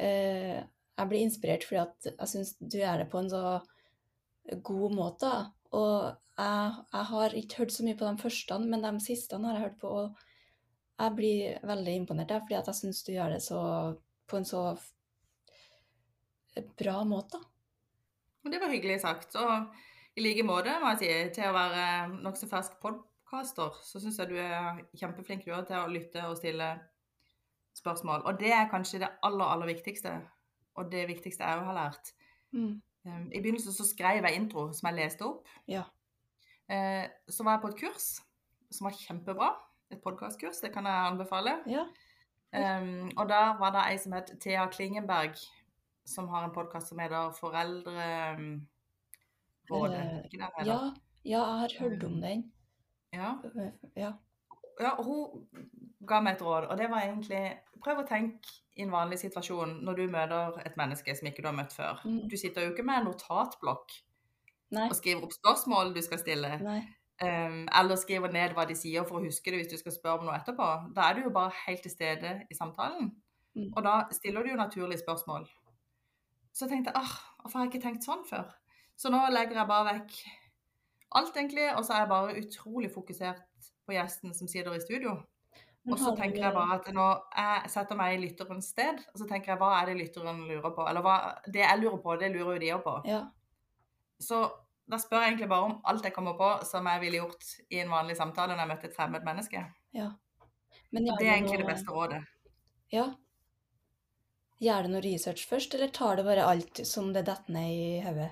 [0.00, 0.58] uh,
[0.96, 3.42] jeg blir inspirert fordi at jeg syns du gjør det på en så
[4.66, 5.32] god måte.
[5.76, 5.92] Og
[6.36, 9.66] jeg, jeg har ikke hørt så mye på de første, men de siste har jeg
[9.68, 9.92] hørt på.
[10.02, 10.26] Og
[10.96, 13.60] jeg blir veldig imponert, der, fordi at jeg syns du gjør det så,
[14.28, 14.62] på en så
[16.78, 17.40] bra måte.
[18.44, 19.36] det var hyggelig sagt.
[19.36, 19.66] Og
[20.16, 21.86] i like måte, må jeg si, til å være
[22.24, 26.38] nokså fersk podcaster, så syns jeg du er kjempeflink du er til å lytte og
[26.38, 26.70] stille
[27.76, 28.24] spørsmål.
[28.24, 30.14] Og det er kanskje det aller, aller viktigste.
[30.76, 32.12] Og det viktigste jeg òg har lært.
[32.56, 32.80] Mm.
[33.06, 35.46] Um, I begynnelsen så skrev jeg intro som jeg leste opp.
[35.70, 35.84] Ja.
[36.66, 38.08] Eh, så var jeg på et kurs
[38.74, 39.52] som var kjempebra.
[39.94, 41.60] Et podkastkurs, det kan jeg anbefale.
[41.70, 41.86] Ja.
[42.56, 45.38] Um, og da var det ei som het Thea Klingenberg,
[46.06, 48.66] som har en podkast som heter Foreldrerådet.
[49.70, 50.78] Eh, ikke den ja, ja,
[51.24, 52.52] jeg har hørt om den.
[53.12, 53.34] Ja.
[53.96, 54.12] Ja.
[54.80, 55.46] Ja, hun
[56.06, 57.44] ga meg et råd, og det var egentlig
[57.86, 61.46] Prøv å tenke i en vanlig situasjon når du møter et menneske som ikke du
[61.50, 62.00] har møtt før.
[62.08, 62.22] Mm.
[62.26, 63.92] Du sitter jo ikke med en notatblokk
[64.74, 64.86] Nei.
[64.88, 66.56] og skriver opp spørsmål du skal stille.
[67.22, 70.24] Um, eller skriver ned hva de sier for å huske det hvis du skal spørre
[70.24, 70.66] om noe etterpå.
[70.96, 73.12] Da er du jo bare helt til stede i samtalen.
[73.54, 73.70] Mm.
[73.70, 75.46] Og da stiller du jo naturlige spørsmål.
[76.56, 78.50] Så tenkte jeg ah, hvorfor har jeg ikke tenkt sånn før?
[78.96, 80.18] Så nå legger jeg bare vekk
[81.16, 85.16] alt, egentlig, og så er jeg bare utrolig fokusert på gjesten som sitter i studio.
[85.86, 89.26] Og så tenker jeg bare at når jeg setter meg i lytterens sted, og så
[89.30, 90.86] tenker jeg hva er det lytteren lurer på?
[90.90, 92.94] Eller hva, det jeg lurer på, det lurer jo de òg på.
[93.06, 93.20] Ja.
[94.18, 94.40] Så
[94.90, 97.80] da spør jeg egentlig bare om alt jeg kommer på som jeg ville gjort i
[97.82, 99.66] en vanlig samtale når jeg møtte et fremmed menneske.
[99.94, 100.12] ja.
[100.94, 102.20] Men Det er egentlig det beste rådet.
[102.94, 103.06] Ja.
[104.62, 107.88] Gjør du noe research først, eller tar du bare alt som det detter ned i
[108.04, 108.30] hodet?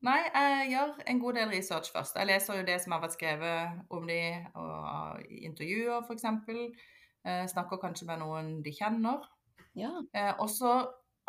[0.00, 2.16] Nei, jeg gjør en god del research først.
[2.16, 4.20] Jeg leser jo det som har vært skrevet om de
[4.56, 6.24] og i intervjuer, f.eks.
[7.28, 9.26] Eh, snakker kanskje med noen de kjenner.
[9.76, 9.92] Ja.
[10.16, 10.72] Eh, og så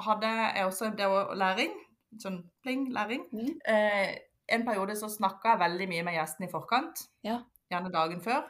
[0.02, 1.76] hadde jeg også Det var læring.
[2.20, 3.28] Sånn pling, læring.
[3.32, 3.60] Mm.
[3.68, 4.16] Eh,
[4.56, 7.06] en periode så snakka jeg veldig mye med gjesten i forkant.
[7.28, 7.42] Ja.
[7.72, 8.48] Gjerne dagen før.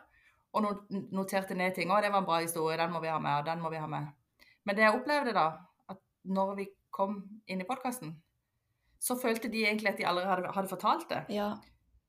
[0.54, 1.90] Og noterte ned ting.
[1.90, 2.78] 'Å, det var en bra historie.
[2.78, 4.08] Den må vi ha med.' Og den må vi ha med.
[4.66, 5.46] Men det jeg opplevde da,
[5.90, 8.22] at når vi kom inn i podkasten,
[9.02, 11.24] så følte de egentlig at de allerede hadde, hadde fortalt det.
[11.34, 11.52] Ja.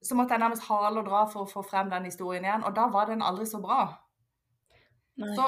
[0.04, 2.64] Så måtte jeg nærmest hale og dra for å få frem den historien igjen.
[2.68, 3.86] Og da var den aldri så bra.
[5.22, 5.30] Nei.
[5.38, 5.46] Så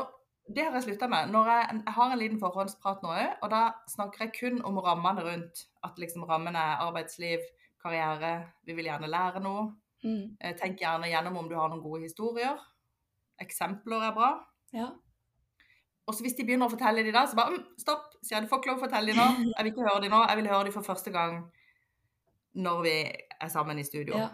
[0.55, 1.33] det har jeg slutta med.
[1.35, 4.81] Når jeg, jeg har en liten forhåndsprat nå òg, og da snakker jeg kun om
[4.85, 5.67] rammene rundt.
[5.85, 7.45] At liksom rammene er arbeidsliv,
[7.83, 9.67] karriere, vi vil gjerne lære noe.
[10.05, 10.37] Mm.
[10.41, 12.61] Eh, Tenk gjerne gjennom om du har noen gode historier.
[13.41, 14.31] Eksempler er bra.
[14.73, 14.93] Ja.
[16.05, 18.11] Og så hvis de begynner å fortelle de da, så bare mm, stopp.
[18.21, 19.29] Sier jeg, du får ikke lov å fortelle de nå.
[19.57, 20.21] Jeg vil ikke høre de nå.
[20.29, 21.39] Jeg vil høre de for første gang
[22.65, 24.19] når vi er sammen i studio.
[24.21, 24.33] ja.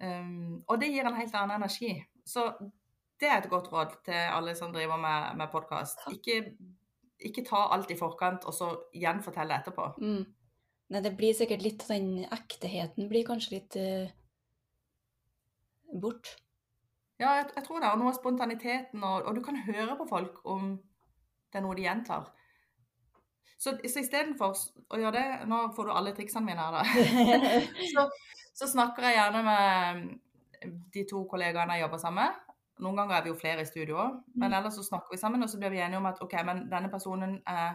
[0.00, 1.92] Um, og det gir en helt annen energi.
[2.24, 2.46] Så
[3.20, 6.06] det er et godt råd til alle som driver med, med podkast.
[6.12, 6.54] Ikke,
[7.20, 9.90] ikke ta alt i forkant og så gjenfortelle etterpå.
[10.00, 10.22] Mm.
[10.90, 14.08] Nei, det blir sikkert litt Den ekteheten blir kanskje litt uh,
[16.00, 16.32] bort.
[17.20, 17.90] Ja, jeg, jeg tror det.
[17.92, 20.70] Og noe av spontaniteten, og, og du kan høre på folk om
[21.50, 22.30] det er noe de gjentar.
[23.60, 24.56] Så, så istedenfor
[24.88, 26.84] å gjøre det Nå får du alle triksene mine her, da.
[27.92, 28.06] så,
[28.56, 30.06] så snakker jeg gjerne med
[30.94, 32.46] de to kollegaene jeg jobber sammen med.
[32.80, 34.54] Noen ganger er vi jo flere i studio òg, men Mm.
[34.56, 36.88] ellers så snakker vi sammen, og så blir vi enige om at OK, men denne
[36.88, 37.74] personen er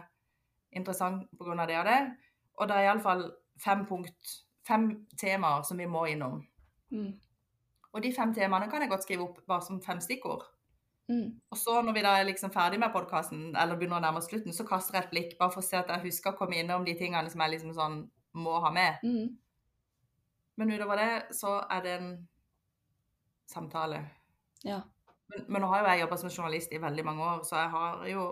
[0.74, 1.66] interessant pga.
[1.66, 2.00] det og det.
[2.58, 3.22] Og det er iallfall
[3.62, 4.32] fem punkt,
[4.66, 4.88] fem
[5.20, 6.40] temaer som vi må innom.
[6.90, 7.12] Mm.
[7.96, 10.44] Og de fem temaene kan jeg godt skrive opp bare som fem stikkord.
[11.08, 11.38] Mm.
[11.54, 14.26] Og så når vi da er liksom ferdig med podkasten, eller begynner å nærme oss
[14.28, 16.58] slutten, så kaster jeg et blikk bare for å se at jeg husker å komme
[16.60, 18.00] innom de tingene som jeg liksom sånn
[18.36, 18.98] må ha med.
[19.06, 19.36] Mm.
[20.60, 22.10] Men utover det så er det en
[23.48, 24.02] samtale.
[24.66, 24.80] Ja.
[25.30, 27.70] Men, men nå har jo jeg jobba som journalist i veldig mange år, så jeg
[27.76, 28.26] har jo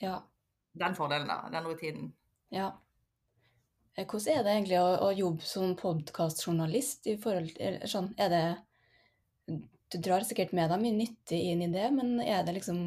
[0.00, 0.20] Ja.
[0.80, 1.42] den fordelen, da.
[1.52, 2.12] Den rutinen.
[2.50, 2.70] ja.
[3.98, 8.28] Eh, Hvordan er det egentlig å, å jobbe som podkastjournalist i forhold til sånn, Er
[8.30, 8.44] det
[9.90, 12.78] Du drar sikkert med deg mye nyttig inn i det, men er det liksom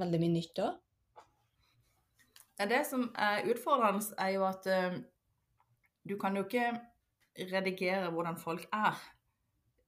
[0.00, 0.78] veldig mye nytt òg?
[2.64, 4.94] Det som er utfordrende, er jo at uh,
[6.06, 6.70] du kan jo ikke
[7.50, 8.94] redigere hvordan folk er.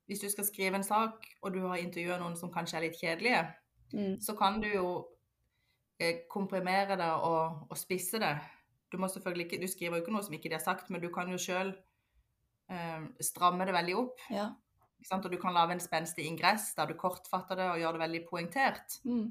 [0.06, 3.00] Hvis du skal skrive en sak, og du har intervjua noen som kanskje er litt
[3.00, 3.46] kjedelige,
[3.94, 4.20] Mm.
[4.20, 4.86] så kan du jo
[6.02, 8.34] uh, komprimere det og, og spisse det.
[8.92, 11.02] Du må selvfølgelig ikke, du skriver jo ikke noe som ikke de har sagt, men
[11.02, 11.70] du kan jo sjøl
[12.70, 14.24] uh, stramme det veldig opp.
[14.30, 14.48] Ja.
[15.12, 18.22] Og du kan lage en spenstig ingress der du kortfatter det og gjør det veldig
[18.28, 18.96] poengtert.
[19.04, 19.28] Mm.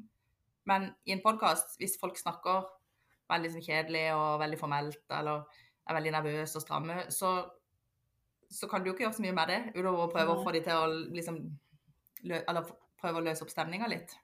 [0.66, 2.64] Men i en podkast, hvis folk snakker
[3.30, 5.44] veldig sånn kjedelig og veldig formelt, eller
[5.86, 7.34] er veldig nervøse og stramme, så,
[8.50, 10.62] så kan du ikke gjøre så mye med det, utover å prøve å få de
[10.66, 11.40] til å liksom
[12.26, 14.16] lø, Eller prøve å løse opp stemninga litt.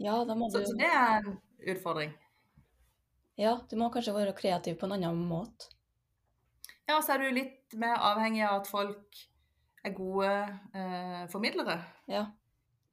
[0.00, 1.34] ja, da må Så, du så det er en
[1.74, 2.14] utfordring.
[3.40, 5.68] Ja, du må kanskje være kreativ på en annen måte.
[6.88, 9.20] Ja, så er du litt mer avhengig av at folk
[9.84, 10.30] er gode
[10.74, 11.78] eh, formidlere.
[12.08, 12.26] Ja.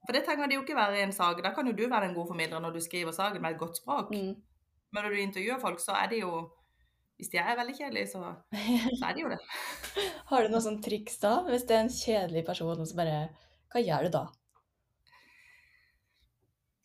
[0.06, 1.42] For det trenger de jo ikke være i en sak.
[1.44, 3.78] Da kan jo du være en god formidler når du skriver saken med et godt
[3.82, 4.12] språk.
[4.12, 4.36] Mm.
[4.92, 6.48] Men når du intervjuer folk, så er de jo
[7.18, 8.20] Hvis de er veldig kjedelige, så,
[9.00, 9.40] så er de jo det.
[10.30, 11.40] Har du noen sånne triks da?
[11.48, 13.16] Hvis det er en kjedelig person, og så bare
[13.74, 14.22] Hva gjør du da?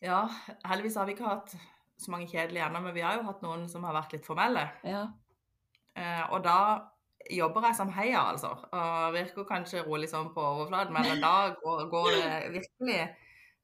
[0.03, 0.23] Ja,
[0.65, 1.53] heldigvis har vi ikke hatt
[2.01, 4.65] så mange kjedelige ennå, men vi har jo hatt noen som har vært litt formelle.
[4.83, 5.05] Ja.
[5.95, 6.57] Eh, og da
[7.31, 8.49] jobber jeg som heia, altså.
[8.71, 11.33] Og virker kanskje rolig sånn på overflaten, men da
[11.63, 12.99] går, går det virkelig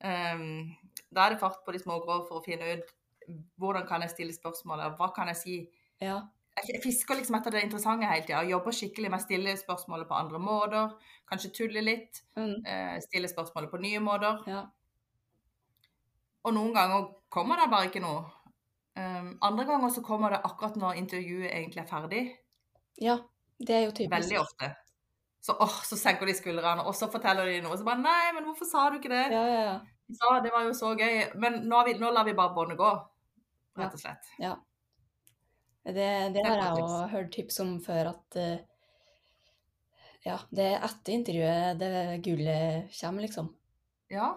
[0.03, 0.45] um,
[1.11, 2.95] Da er det fart på de små grå for å finne ut
[3.61, 5.55] hvordan kan jeg stille spørsmålet, hva kan jeg si?
[6.01, 6.15] Ja.
[6.65, 10.09] Jeg fisker liksom etter det interessante hele tida, og jobber skikkelig med å stille spørsmålet
[10.09, 10.95] på andre måter.
[11.29, 12.55] Kanskje tulle litt, Mm.
[12.65, 14.41] eh, stille spørsmålet på nye måter.
[14.49, 14.63] Ja.
[16.47, 18.25] Og noen ganger kommer det bare ikke noe.
[18.99, 22.23] Um, andre ganger så kommer det akkurat når intervjuet egentlig er ferdig.
[22.99, 23.19] ja.
[23.59, 24.15] Det er jo typisk.
[24.15, 24.71] Veldig ofte.
[25.41, 27.77] Så, åh, så senker de skuldrene, og så forteller de noe.
[27.79, 29.25] Så bare Nei, men hvorfor sa du ikke det?
[29.31, 29.77] Ja, ja, ja.
[30.09, 31.19] De det var jo så gøy.
[31.39, 32.89] Men nå, har vi, nå lar vi bare båndet gå,
[33.79, 34.31] rett og slett.
[35.89, 38.65] Det, det er har jeg òg hørt tips om før, at eh,
[40.25, 41.93] ja, det er etter intervjuet det
[42.25, 43.53] gullet kommer, liksom.
[44.11, 44.33] Ja,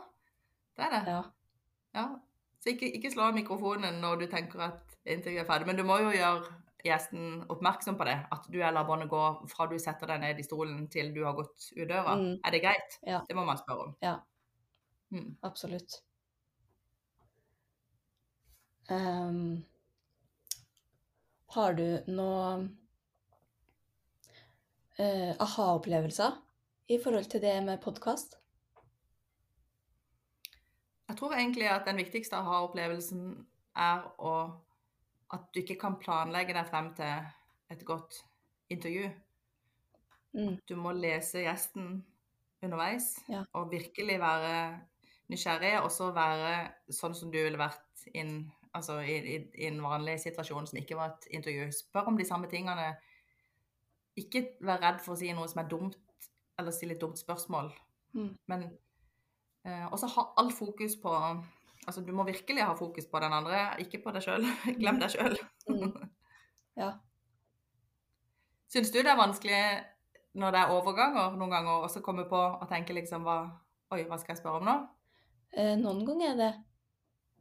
[0.79, 1.03] det er det.
[1.11, 1.23] Ja.
[1.99, 2.07] Ja.
[2.63, 5.67] Så ikke, ikke slå mikrofonen når du tenker at intervjuet er ferdig.
[5.67, 6.53] Men du må jo gjøre
[6.85, 8.19] gjesten oppmerksom på det.
[8.35, 11.37] At du lar båndet gå fra du setter deg ned i stolen til du har
[11.39, 12.17] gått ut døra.
[12.19, 12.41] Mm.
[12.43, 12.99] Er det greit?
[13.07, 13.23] Ja.
[13.29, 13.97] Det må man spørre om.
[14.05, 14.17] Ja.
[15.13, 15.37] Mm.
[15.47, 16.01] Absolutt.
[18.91, 19.63] Um,
[21.55, 22.67] har du noen
[24.99, 26.39] uh, aha-opplevelser
[26.93, 28.39] i forhold til det med podkast?
[31.09, 34.35] Jeg tror egentlig at den viktigste aha-opplevelsen er å,
[35.33, 37.29] at du ikke kan planlegge deg frem til
[37.73, 38.19] et godt
[38.73, 39.11] intervju.
[40.33, 40.57] Mm.
[40.69, 42.03] Du må lese gjesten
[42.63, 43.45] underveis Ja.
[43.53, 44.81] og virkelig være
[45.33, 49.81] nysgjerrig, og så være sånn som du ville vært inn, altså i, i, i en
[49.83, 51.71] vanlig situasjon som ikke var et intervju.
[51.73, 52.93] Spør om de samme tingene.
[54.17, 55.99] Ikke vær redd for å si noe som er dumt,
[56.59, 57.73] eller stille et dumt spørsmål.
[58.13, 58.33] Mm.
[58.53, 58.65] Men
[59.65, 61.13] eh, også ha all fokus på
[61.87, 64.45] Altså, du må virkelig ha fokus på den andre, ikke på deg sjøl.
[64.81, 65.39] Glem deg sjøl.
[65.71, 65.95] Mm.
[66.73, 66.87] Ja.
[68.73, 69.59] Syns du det er vanskelig
[70.41, 73.43] når det er overganger noen ganger, og så komme på og tenke liksom hva
[73.93, 74.75] Oi, hva skal jeg spørre om nå?
[75.53, 76.53] Eh, noen ganger er det.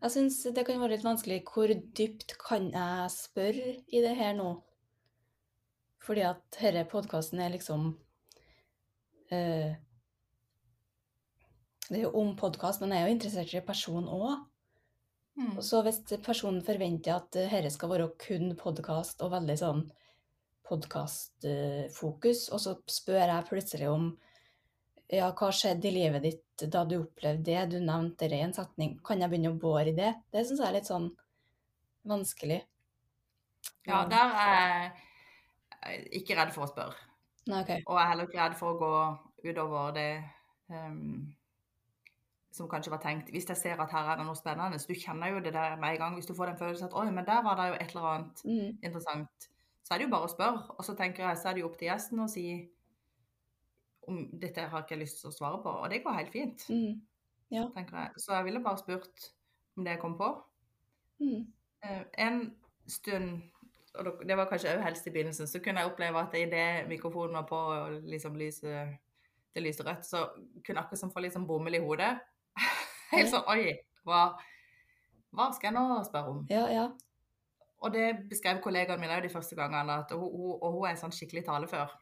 [0.01, 1.37] Jeg syns det kan være litt vanskelig.
[1.47, 4.49] Hvor dypt kan jeg spørre i det her nå?
[6.03, 7.93] Fordi at denne podkasten er liksom
[9.31, 9.77] eh,
[11.91, 14.45] Det er om podkast, men jeg er jo interessert i personen òg.
[15.35, 15.55] Mm.
[15.57, 19.81] Og så hvis personen forventer at eh, dette skal være kun podkast og veldig sånn
[20.69, 24.05] podkastfokus, og så spør jeg plutselig om
[25.11, 28.55] ja, hva skjedde i livet ditt da du opplevde det, du nevnte det i en
[28.55, 30.13] setning, kan jeg begynne å bore i det?
[30.31, 31.09] Det syns jeg er litt sånn
[32.07, 32.61] vanskelig.
[33.89, 34.63] Ja, der er
[35.91, 36.95] jeg ikke redd for å spørre.
[37.49, 37.83] Okay.
[37.83, 38.95] Og jeg er heller ikke redd for å gå
[39.51, 40.09] utover det
[40.71, 41.33] ehm,
[42.51, 43.29] som kanskje var tenkt.
[43.31, 45.75] Hvis jeg ser at her er det noe spennende, så du kjenner jo det der
[45.79, 46.13] med en gang.
[46.15, 48.43] Hvis du får den følelsen at oi, men der var det jo et eller annet
[48.45, 49.47] Mm, interessant,
[49.83, 50.75] så er det jo bare å spørre.
[50.77, 52.45] Og så tenker jeg, så er det jo opp til gjesten å si
[54.07, 55.69] om dette har ikke jeg lyst til å svare på.
[55.83, 57.01] Og det går helt fint, mm,
[57.75, 58.09] tenker jeg.
[58.23, 59.27] Så jeg ville bare spurt
[59.77, 60.31] om det jeg kom på.
[61.19, 61.51] mm,
[61.83, 62.55] Eh, En
[62.87, 63.41] stund
[63.95, 67.33] og det var kanskje òg helst i begynnelsen, så kunne jeg oppleve at idet mikrofonen
[67.35, 68.97] var på og liksom lyset,
[69.55, 70.29] det lyste rødt, så
[70.65, 72.19] kunne akkurat som få litt sånn bomull i hodet.
[73.15, 73.71] Helt sånn Oi,
[74.07, 74.21] hva,
[75.35, 76.43] hva skal jeg nå spørre om?
[76.51, 76.85] Ja, ja.
[77.81, 80.99] Og det beskrev kollegaen mine òg de første gangene, at hun, hun, og hun er
[80.99, 81.93] sånn skikkelig talefør.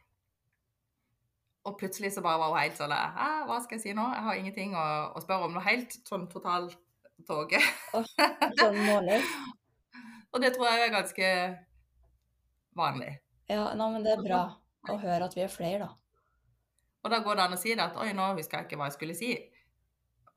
[1.67, 4.05] Og plutselig så bare var hun helt sånn hva skal jeg si nå?
[4.15, 5.55] Jeg har ingenting å, å spørre om.
[5.55, 6.69] Noe helt sånn total.
[7.27, 7.49] Sånn.
[10.31, 11.31] Og det tror jeg er ganske
[12.79, 13.09] vanlig.
[13.51, 14.39] Ja, nei, men det er bra
[14.93, 15.89] å høre at vi er flere, da.
[17.03, 18.87] Og da går det an å si det at oi, nå husker jeg ikke hva
[18.87, 19.33] jeg skulle si.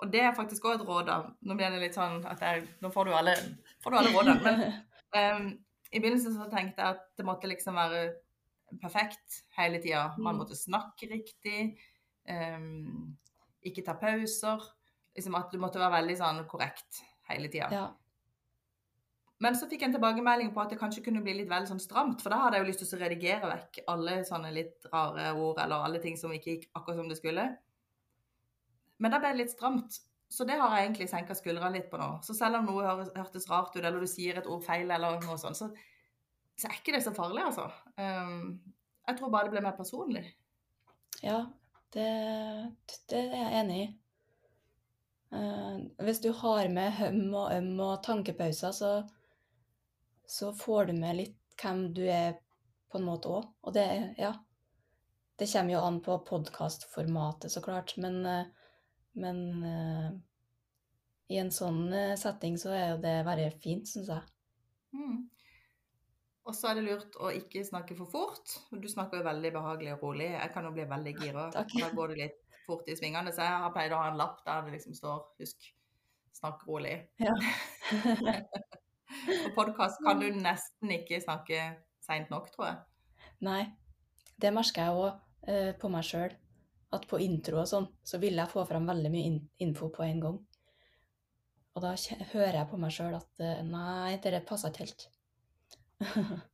[0.02, 1.16] Og det er faktisk òg et råd, da.
[1.46, 3.36] Nå blir det litt sånn at jeg Nå får du alle,
[3.84, 4.42] får du alle rådene.
[5.14, 5.48] Men um,
[5.94, 8.02] i begynnelsen så tenkte jeg at det måtte liksom være
[8.82, 10.08] perfekt hele tida.
[10.18, 10.38] Man Mm.
[10.42, 11.76] måtte snakke riktig.
[12.28, 13.16] Um,
[13.62, 14.62] ikke ta pauser.
[15.14, 17.68] Liksom at du måtte være veldig sånn korrekt hele tida.
[17.70, 17.88] ja.
[19.42, 21.80] Men så fikk jeg en tilbakemelding på at det kanskje kunne bli litt vel sånn
[21.82, 25.32] stramt, for da hadde jeg jo lyst til å redigere vekk alle sånne litt rare
[25.34, 27.48] ord, eller alle ting som ikke gikk akkurat som det skulle.
[29.02, 29.98] Men da ble det litt stramt,
[30.32, 32.12] så det har jeg egentlig senka skuldrene litt på nå.
[32.24, 35.38] Så selv om noe hørtes rart ut, eller du sier et ord feil, eller noe
[35.40, 35.68] sånt, så,
[36.56, 37.66] så er ikke det så farlig, altså.
[37.98, 38.62] Um,
[39.08, 40.22] jeg tror bare det ble mer personlig.
[41.22, 41.42] Ja,
[41.92, 42.06] det,
[43.10, 43.90] det er jeg enig i.
[45.32, 48.92] Eh, hvis du har med høm og øm og tankepauser, så,
[50.28, 52.36] så får du med litt hvem du er
[52.92, 53.46] på en måte òg.
[53.64, 53.86] Og det,
[54.20, 54.34] ja
[55.40, 58.61] Det kommer jo an på podkastformatet, så klart, men, eh,
[59.18, 60.10] men uh,
[61.32, 64.24] i en sånn eh, setting så er jo det bare fint, syns jeg.
[64.96, 65.20] Mm.
[66.42, 68.56] Og så er det lurt å ikke snakke for fort.
[68.74, 70.32] Du snakker jo veldig behagelig og rolig.
[70.34, 71.46] Jeg kan jo bli veldig gira.
[71.54, 71.62] Da
[71.94, 73.32] går det litt fort i svingene.
[73.32, 75.70] Så jeg har pleid å ha en lapp der det liksom står 'husk,
[76.40, 76.98] snakk rolig'.
[77.22, 77.36] Ja.
[79.44, 81.62] På podkast kan du nesten ikke snakke
[82.02, 82.78] seint nok, tror jeg.
[83.46, 83.62] Nei,
[84.40, 86.34] det merker jeg òg på meg sjøl.
[86.92, 90.20] At på intro og sånn, så vil jeg få fram veldig mye info på en
[90.20, 90.38] gang.
[91.72, 91.94] Og da
[92.34, 95.06] hører jeg på meg sjøl at eh, nei, det passer ikke helt.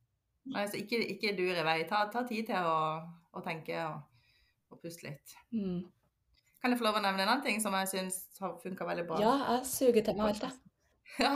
[0.49, 1.77] Nei, så ikke, ikke dur i vei.
[1.89, 2.77] Ta, ta tid til å,
[3.35, 3.99] å tenke og,
[4.71, 5.35] og puste litt.
[5.53, 5.83] Mm.
[6.59, 9.05] Kan jeg få lov å nevne en annen ting som jeg syns har funka veldig
[9.07, 9.19] bra?
[9.21, 10.57] Ja, jeg suger til meg alt, jeg.
[11.19, 11.33] Ja.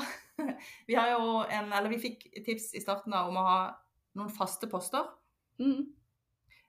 [0.88, 3.58] Vi har jo en, eller vi fikk tips i starten da om å ha
[4.18, 5.08] noen faste poster.
[5.62, 5.92] Mm.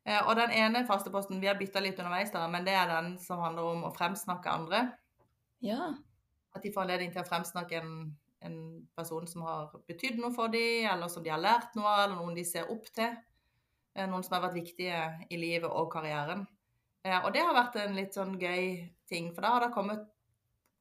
[0.04, 3.14] Eh, og den ene fasteposten vi har bytta litt underveis, da, men det er den
[3.22, 4.82] som handler om å fremsnakke andre.
[5.64, 5.94] Ja.
[6.54, 7.94] At de får anledning til å fremsnakke en,
[8.44, 8.58] en
[8.96, 12.18] person som har betydd noe for dem, eller som de har lært noe av, eller
[12.20, 13.14] noen de ser opp til.
[13.94, 16.44] Eh, noen som har vært viktige i livet og karrieren.
[17.04, 20.04] Eh, og det har vært en litt sånn gøy ting, for da har det kommet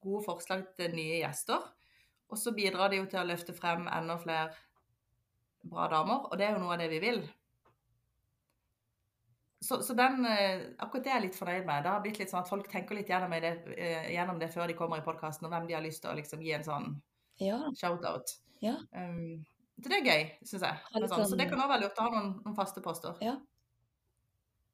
[0.03, 1.63] gode forslag til nye gjester.
[2.33, 4.51] Og så bidrar det jo til å løfte frem enda flere
[5.63, 7.21] bra damer, og det er jo noe av det vi vil.
[9.63, 11.85] Så, så den, eh, akkurat det er jeg litt fornøyd med.
[11.85, 14.67] Det har blitt litt sånn at folk tenker litt gjennom det, eh, gjennom det før
[14.67, 16.87] de kommer i podkasten, og hvem de har lyst til å liksom gi en sånn
[17.39, 17.59] Ja.
[17.79, 18.33] shout-out.
[18.61, 18.75] Ja.
[18.91, 19.45] Um,
[19.79, 20.79] så det er gøy, syns jeg.
[20.91, 21.07] Sånn.
[21.07, 21.09] sånn.
[21.23, 23.15] Så sånn- det kan også være lurt å ha noen, noen faste poster.
[23.21, 23.37] Ja.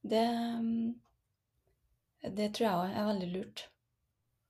[0.03, 0.25] Det
[0.63, 0.95] mm,
[2.35, 3.67] Det tror jeg òg er veldig lurt.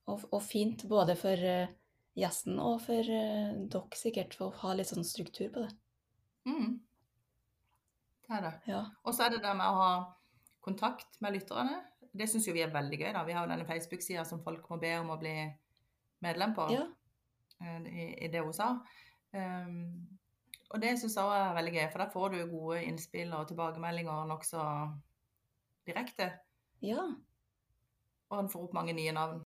[0.08, 1.68] Og, og fint både for eh,
[2.18, 5.70] gjesten og for dere sikkert, for å ha litt sånn struktur på det.
[6.48, 6.80] Mm.
[8.26, 8.54] Det er det.
[8.66, 8.86] Ja.
[9.04, 9.92] Og så er det det med å ha
[10.70, 11.82] kontakt med lytterne.
[12.10, 13.10] Det syns jo vi er veldig gøy.
[13.14, 13.26] da.
[13.26, 15.34] Vi har jo denne Facebook-sida som folk må be om å bli
[16.24, 16.70] medlem på.
[16.72, 16.86] ja.
[17.60, 18.72] eh, i, i det hun sa.
[19.30, 20.08] Um,
[20.70, 24.26] og det syns jeg er veldig gøy, for da får du gode innspill og tilbakemeldinger
[24.30, 24.62] nokså
[25.86, 26.30] direkte.
[26.86, 27.08] Ja.
[28.30, 29.42] Og en får opp mange nye navn.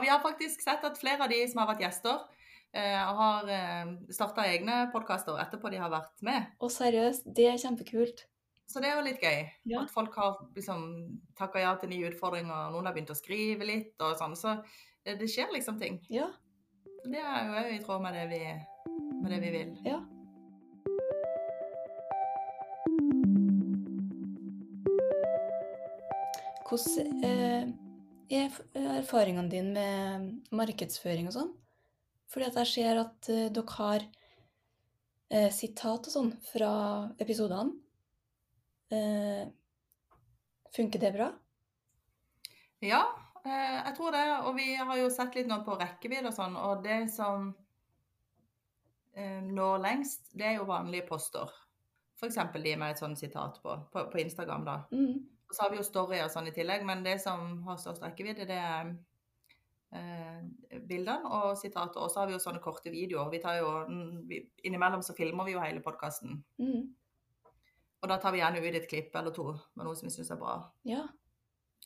[0.00, 2.22] Vi har faktisk sett at flere av de som har vært gjester,
[2.72, 6.48] eh, har eh, starta egne podkaster etterpå de har vært med.
[6.64, 8.24] Og seriøst, det er kjempekult.
[8.70, 9.40] Så det er jo litt gøy.
[9.72, 9.82] Ja.
[9.82, 10.84] At folk har liksom
[11.38, 12.70] takka ja til nye utfordringer.
[12.70, 14.36] Noen har begynt å skrive litt og sånn.
[14.38, 14.54] Så
[15.02, 15.98] det, det skjer liksom ting.
[16.12, 16.28] Ja.
[17.02, 18.40] Det er jo òg i tråd med det vi,
[19.24, 19.74] med det vi vil.
[19.88, 19.98] Ja.
[26.70, 27.66] Hvordan eh,
[28.30, 28.60] er
[29.00, 31.54] erfaringene dine med markedsføring og sånn?
[32.30, 34.06] Fordi at jeg ser at eh, dere har
[35.34, 36.74] eh, sitat og sånn fra
[37.18, 37.74] episodene.
[38.90, 39.48] Eh,
[40.76, 41.30] funker det bra?
[42.80, 43.02] Ja,
[43.44, 44.26] eh, jeg tror det.
[44.48, 47.50] Og vi har jo sett litt nå på rekkevidde og sånn, og det som
[49.14, 51.52] eh, når lengst, det er jo vanlige poster.
[52.20, 52.40] F.eks.
[52.52, 54.80] de med et sånt sitat på, på, på Instagram, da.
[54.92, 55.22] Mm.
[55.50, 58.04] Og så har vi jo story og sånn i tillegg, men det som har størst
[58.04, 58.90] rekkevidde, det er
[59.96, 61.98] eh, bildene og sitater.
[62.02, 63.32] Og så har vi jo sånne korte videoer.
[63.32, 64.30] Vi tar jo, mm,
[64.68, 66.42] innimellom så filmer vi jo hele podkasten.
[66.62, 66.90] Mm.
[68.02, 69.44] Og da tar vi gjerne ut et klipp eller to
[69.76, 70.58] med noe som vi syns er bra.
[70.84, 71.02] Ja.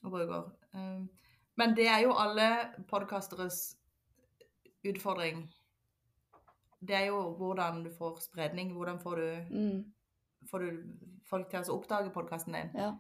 [0.05, 0.51] og bruker.
[0.75, 1.09] Um,
[1.57, 3.77] Men det er jo alle podkasteres
[4.85, 5.47] utfordring.
[6.85, 8.73] Det er jo hvordan du får spredning.
[8.77, 9.85] Hvordan får du, Mm.
[10.51, 10.83] får du
[11.25, 12.71] folk til å oppdage podkasten din.
[12.75, 12.93] Ja.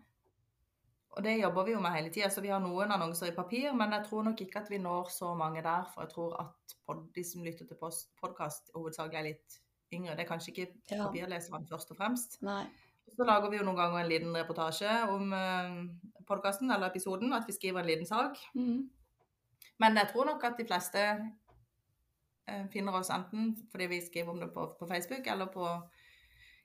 [1.17, 2.29] Og det jobber vi jo med hele tida.
[2.31, 5.11] Så vi har noen annonser i papir, men jeg tror nok ikke at vi når
[5.11, 5.85] så mange der.
[5.95, 7.77] For jeg tror at pod, de som lytter til
[8.21, 9.61] podkast, hovedsakelig er litt
[9.93, 10.17] yngre.
[10.17, 11.07] Det er kanskje ikke Ja.
[11.07, 12.43] papirleserne først og fremst.
[12.43, 12.67] Nei.
[13.13, 17.33] Så lager vi jo noen ganger en liten reportasje om uh, podkasten eller episoden.
[17.37, 18.39] At vi skriver en liten sak.
[18.57, 18.89] Mm.
[19.79, 21.01] Men jeg tror nok at de fleste
[22.49, 25.69] eh, finner oss enten fordi vi skriver om det på, på Facebook eller på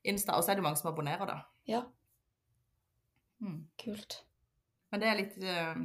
[0.04, 0.36] Insta.
[0.38, 1.40] Og så er det mange som abonnerer, da.
[1.68, 1.84] Ja,
[3.42, 3.68] Mm.
[3.80, 4.18] kult.
[4.92, 5.76] Men det er litt eh,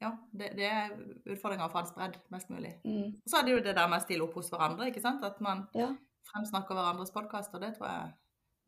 [0.00, 0.94] Ja, det, det er
[1.30, 2.72] utfordringa å få det spredd mest mulig.
[2.84, 3.12] Mm.
[3.20, 5.22] Og så er det jo det der med å stille opp hos hverandre, ikke sant.
[5.24, 5.92] At man Ja.
[6.32, 7.60] fremsnakker hverandres podkaster.
[7.60, 8.14] Det tror jeg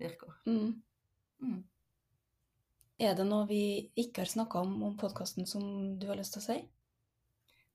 [0.05, 0.35] virker.
[0.47, 0.73] Mm.
[1.43, 1.61] Mm.
[3.03, 3.63] Er det noe vi
[3.99, 5.65] ikke har snakka om om podkasten som
[5.99, 6.59] du har lyst til å si?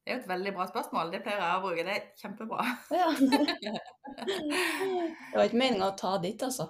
[0.07, 1.09] Det er jo et veldig bra spørsmål.
[1.11, 1.83] Det pleier jeg å bruke.
[1.83, 2.67] Det er kjempebra.
[2.95, 3.07] Ja.
[4.27, 6.69] det var ikke meninga å ta ditt, altså.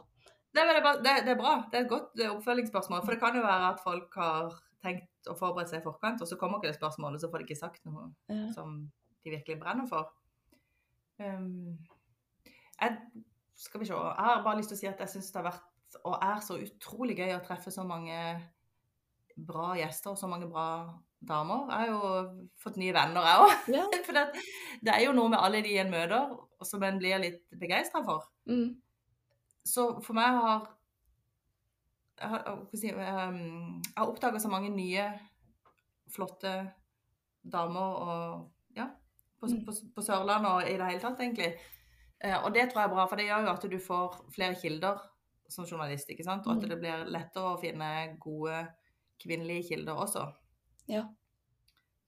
[0.58, 0.94] Det er, bra.
[1.06, 1.52] det, det er bra.
[1.70, 3.04] Det er et godt eh, oppfølgingsspørsmål.
[3.04, 6.30] For det kan jo være at folk har tenkt å forberede seg i forkant, og
[6.30, 8.48] så kommer ikke det spørsmålet, så får de ikke sagt noe Ja.
[8.56, 8.80] som
[9.22, 10.10] de virkelig brenner for.
[11.22, 11.78] Um,
[12.82, 12.98] jeg,
[13.58, 13.98] skal vi se.
[13.98, 16.40] Jeg har bare lyst til å si at jeg syns det har vært og er
[16.44, 18.16] så utrolig gøy å treffe så mange
[19.38, 20.66] bra gjester og så mange bra
[21.28, 21.70] damer.
[21.72, 23.70] Jeg har jo fått nye venner, jeg òg.
[23.78, 23.86] Ja.
[24.08, 24.26] For det,
[24.84, 26.36] det er jo noe med alle de en møter
[26.68, 28.28] som en blir litt begeistra for.
[28.50, 28.76] Mm.
[29.68, 30.68] Så for meg har
[32.18, 35.04] jeg har, si, um, har oppdaga så mange nye,
[36.10, 36.54] flotte
[37.46, 38.88] damer og ja,
[39.38, 39.60] på, Mm.
[39.68, 41.52] på, på Sørlandet og i det hele tatt, egentlig.
[42.24, 44.56] Eh, og det tror jeg er bra, for det gjør jo at du får flere
[44.62, 44.98] kilder
[45.50, 46.48] som journalist, ikke sant?
[46.48, 46.70] og at Mm.
[46.70, 48.68] det blir lettere å finne gode
[49.24, 50.26] kvinnelige kilder også.
[50.88, 51.04] Ja.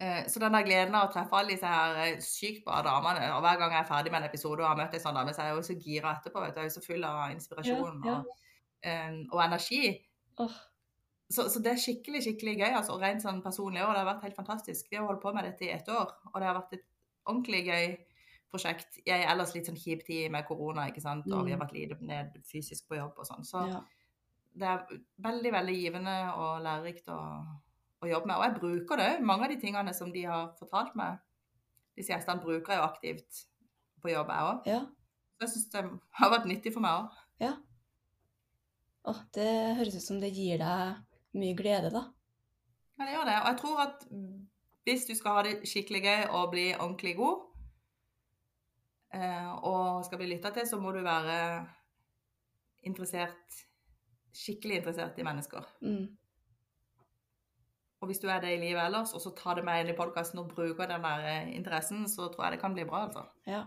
[0.01, 3.29] Eh, Så den der gleden av å treffe alle disse her eh, sykt bra damene,
[3.35, 5.33] og hver gang jeg er ferdig med en episode og har møtt en sånn dame,
[5.33, 6.41] så er jeg jo så gira etterpå.
[6.41, 6.59] vet du.
[6.61, 8.19] Jeg er jo så full av inspirasjon Ja, ja.
[8.19, 10.05] Og, og energi.
[10.39, 10.53] Oh.
[11.29, 12.73] Så, så det er skikkelig skikkelig gøy.
[12.73, 13.91] altså Rent sånn personlig òg.
[13.93, 14.87] Det har vært helt fantastisk.
[14.89, 16.85] Vi har holdt på med dette i ett år, og det har vært et
[17.27, 17.97] ordentlig gøy
[18.51, 18.97] prosjekt.
[19.05, 21.65] Jeg er ellers litt sånn kjip tid med korona, ikke sant, og vi har Mm.
[21.67, 23.45] vært lite ned fysisk på jobb og sånn.
[23.45, 23.81] Så ja.
[24.55, 24.85] det er
[25.21, 27.19] veldig, veldig givende og lærerikt å,
[28.01, 28.37] å jobbe med.
[28.37, 29.21] Og jeg bruker det.
[29.21, 31.19] Mange av de tingene som de har fortalt meg,
[31.95, 33.45] disse gjestene bruker jeg jo aktivt
[34.01, 34.65] på jobb, jeg òg.
[34.65, 34.85] ja.
[35.39, 35.81] Så jeg syns det
[36.19, 37.57] har vært nyttig for meg òg.
[39.07, 40.97] Åh, det høres ut som det gir deg
[41.39, 42.01] mye glede, da.
[42.99, 43.37] Ja, det gjør det.
[43.39, 44.03] Og jeg tror at
[44.85, 47.45] hvis du skal ha det skikkelig gøy og bli ordentlig god,
[49.09, 51.65] og skal bli lytta til, så må du være
[52.85, 53.57] interessert
[54.39, 55.65] Skikkelig interessert i mennesker.
[55.81, 56.05] Mm.
[57.99, 59.97] Og hvis du er det i livet ellers, og så tar det med inn i
[59.97, 63.25] podkasten og bruker den der eh, interessen, så tror jeg det kan bli bra, altså.
[63.47, 63.63] Ja.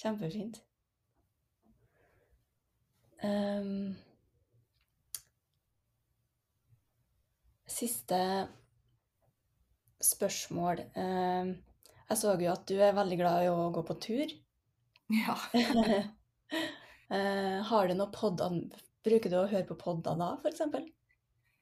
[0.00, 0.62] Kjempefint.
[3.22, 3.94] Um,
[7.66, 8.48] siste
[10.00, 10.82] spørsmål.
[10.96, 11.54] Ehm,
[12.10, 14.36] jeg så jo at du er veldig glad i å gå på tur.
[15.14, 15.38] Ja.
[17.06, 18.54] Eh, har du noen podder
[19.06, 20.88] Bruker du å høre på podder da, eksempel?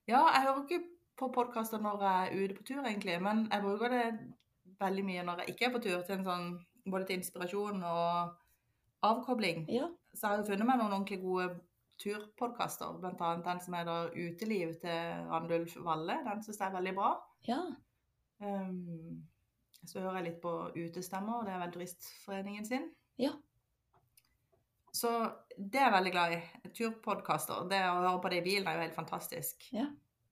[0.08, 0.78] ja, jeg hører ikke
[1.20, 4.06] på podkaster når jeg er ute på tur, egentlig, men jeg bruker det
[4.80, 6.48] veldig mye når jeg ikke er på tur, til en sånn,
[6.88, 9.66] både til inspirasjon og avkobling.
[9.72, 9.90] Ja.
[10.14, 11.50] Så jeg har jo funnet meg noen ordentlig gode
[12.00, 13.30] turpodkaster, bl.a.
[13.44, 16.18] den som heter 'Uteliv' til Randulf Valle.
[16.24, 17.12] Den syns jeg er veldig bra.
[17.48, 17.60] Ja.
[18.40, 19.22] Um,
[19.86, 22.88] så hører jeg litt på Utestemmer, og det er vel Turistforeningen sin.
[23.20, 23.32] Ja.
[24.94, 25.10] Så
[25.58, 26.40] det er jeg veldig glad i.
[26.74, 27.64] Turpodkaster.
[27.70, 29.66] Det å høre på det i bilen er jo helt fantastisk.
[29.74, 29.88] Ja.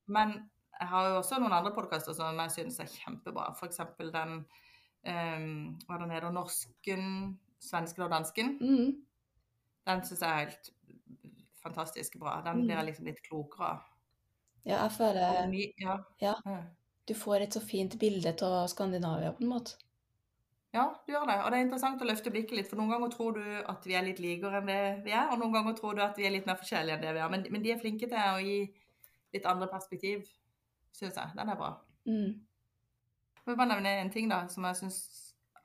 [0.07, 0.37] Men
[0.79, 3.49] jeg har jo også noen andre podkaster som jeg syns er kjempebra.
[3.59, 3.81] F.eks.
[3.99, 4.37] den
[5.07, 5.49] um,
[5.89, 7.09] hva den heter, norsken,
[7.63, 8.55] svensken og dansken.
[8.63, 9.01] Mm.
[9.87, 10.71] Den syns jeg er helt
[11.63, 12.41] fantastisk bra.
[12.47, 12.67] Den Mm.
[12.67, 13.83] blir jeg liksom litt klokere av.
[14.65, 15.97] ja, jeg føler Ja.
[16.21, 16.35] ja.
[17.09, 19.79] Du får et så fint bilde av Skandinavia, på en måte.
[20.73, 21.35] Ja, du gjør det.
[21.45, 23.97] Og det er interessant å løfte blikket litt, for noen ganger tror du at vi
[23.99, 26.33] er litt likere enn det vi er, og noen ganger tror du at vi er
[26.33, 27.33] litt mer forskjellige enn det vi er.
[27.35, 28.57] Men, men de er flinke til å gi
[29.35, 30.25] litt andre perspektiv,
[30.97, 31.35] syns jeg.
[31.37, 31.75] Den er bra.
[32.09, 32.41] Mm.
[33.37, 34.99] Jeg vil bare nevne en ting da, som jeg syns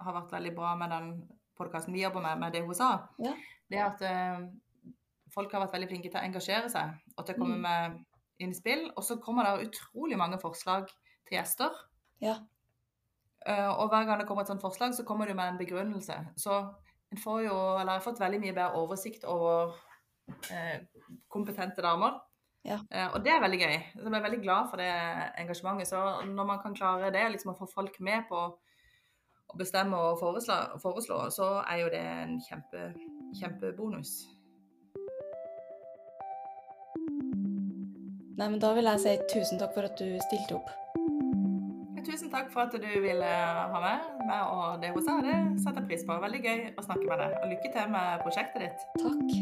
[0.02, 1.10] har vært veldig bra med den
[1.58, 2.92] podkasten vi jobber med, med det hun sa.
[3.24, 3.32] Ja.
[3.70, 4.92] Det er at uh,
[5.34, 7.66] folk har vært veldig flinke til å engasjere seg, og til å komme Mm.
[7.66, 8.04] med
[8.44, 8.90] innspill.
[8.96, 10.92] Og så kommer det utrolig mange forslag
[11.28, 11.76] til gjester.
[12.24, 12.38] Ja.
[13.48, 16.18] Eh, og hver gang det kommer et sånt forslag, så kommer du med en begrunnelse.
[16.38, 16.62] Så
[17.12, 19.76] en får jo, eller jeg har fått veldig mye bedre oversikt over
[20.52, 20.82] eh,
[21.32, 22.20] kompetente damer.
[22.68, 22.80] Ja.
[22.92, 23.76] Eh, og det er veldig gøy.
[23.96, 24.92] Så jeg er veldig glad for det
[25.44, 25.88] engasjementet.
[25.88, 28.42] Så når man kan klare det, liksom å få folk med på
[29.48, 32.90] å bestemme og foreslå, foreslå så er jo det en kjempe,
[33.40, 34.18] kjempebonus.
[38.38, 40.68] Nei, men da vil jeg si tusen takk for at du stilte opp.
[42.08, 43.32] Tusen takk for at du ville
[43.72, 45.28] ha med meg og det hos deg.
[45.28, 46.16] Det setter jeg pris på.
[46.24, 47.36] Veldig gøy å snakke med deg.
[47.42, 48.88] Og lykke til med prosjektet ditt.
[49.02, 49.36] Takk.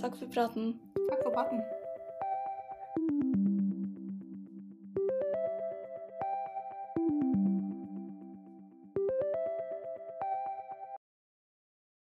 [0.00, 0.72] Takk for praten.
[0.96, 1.77] Takk for praten.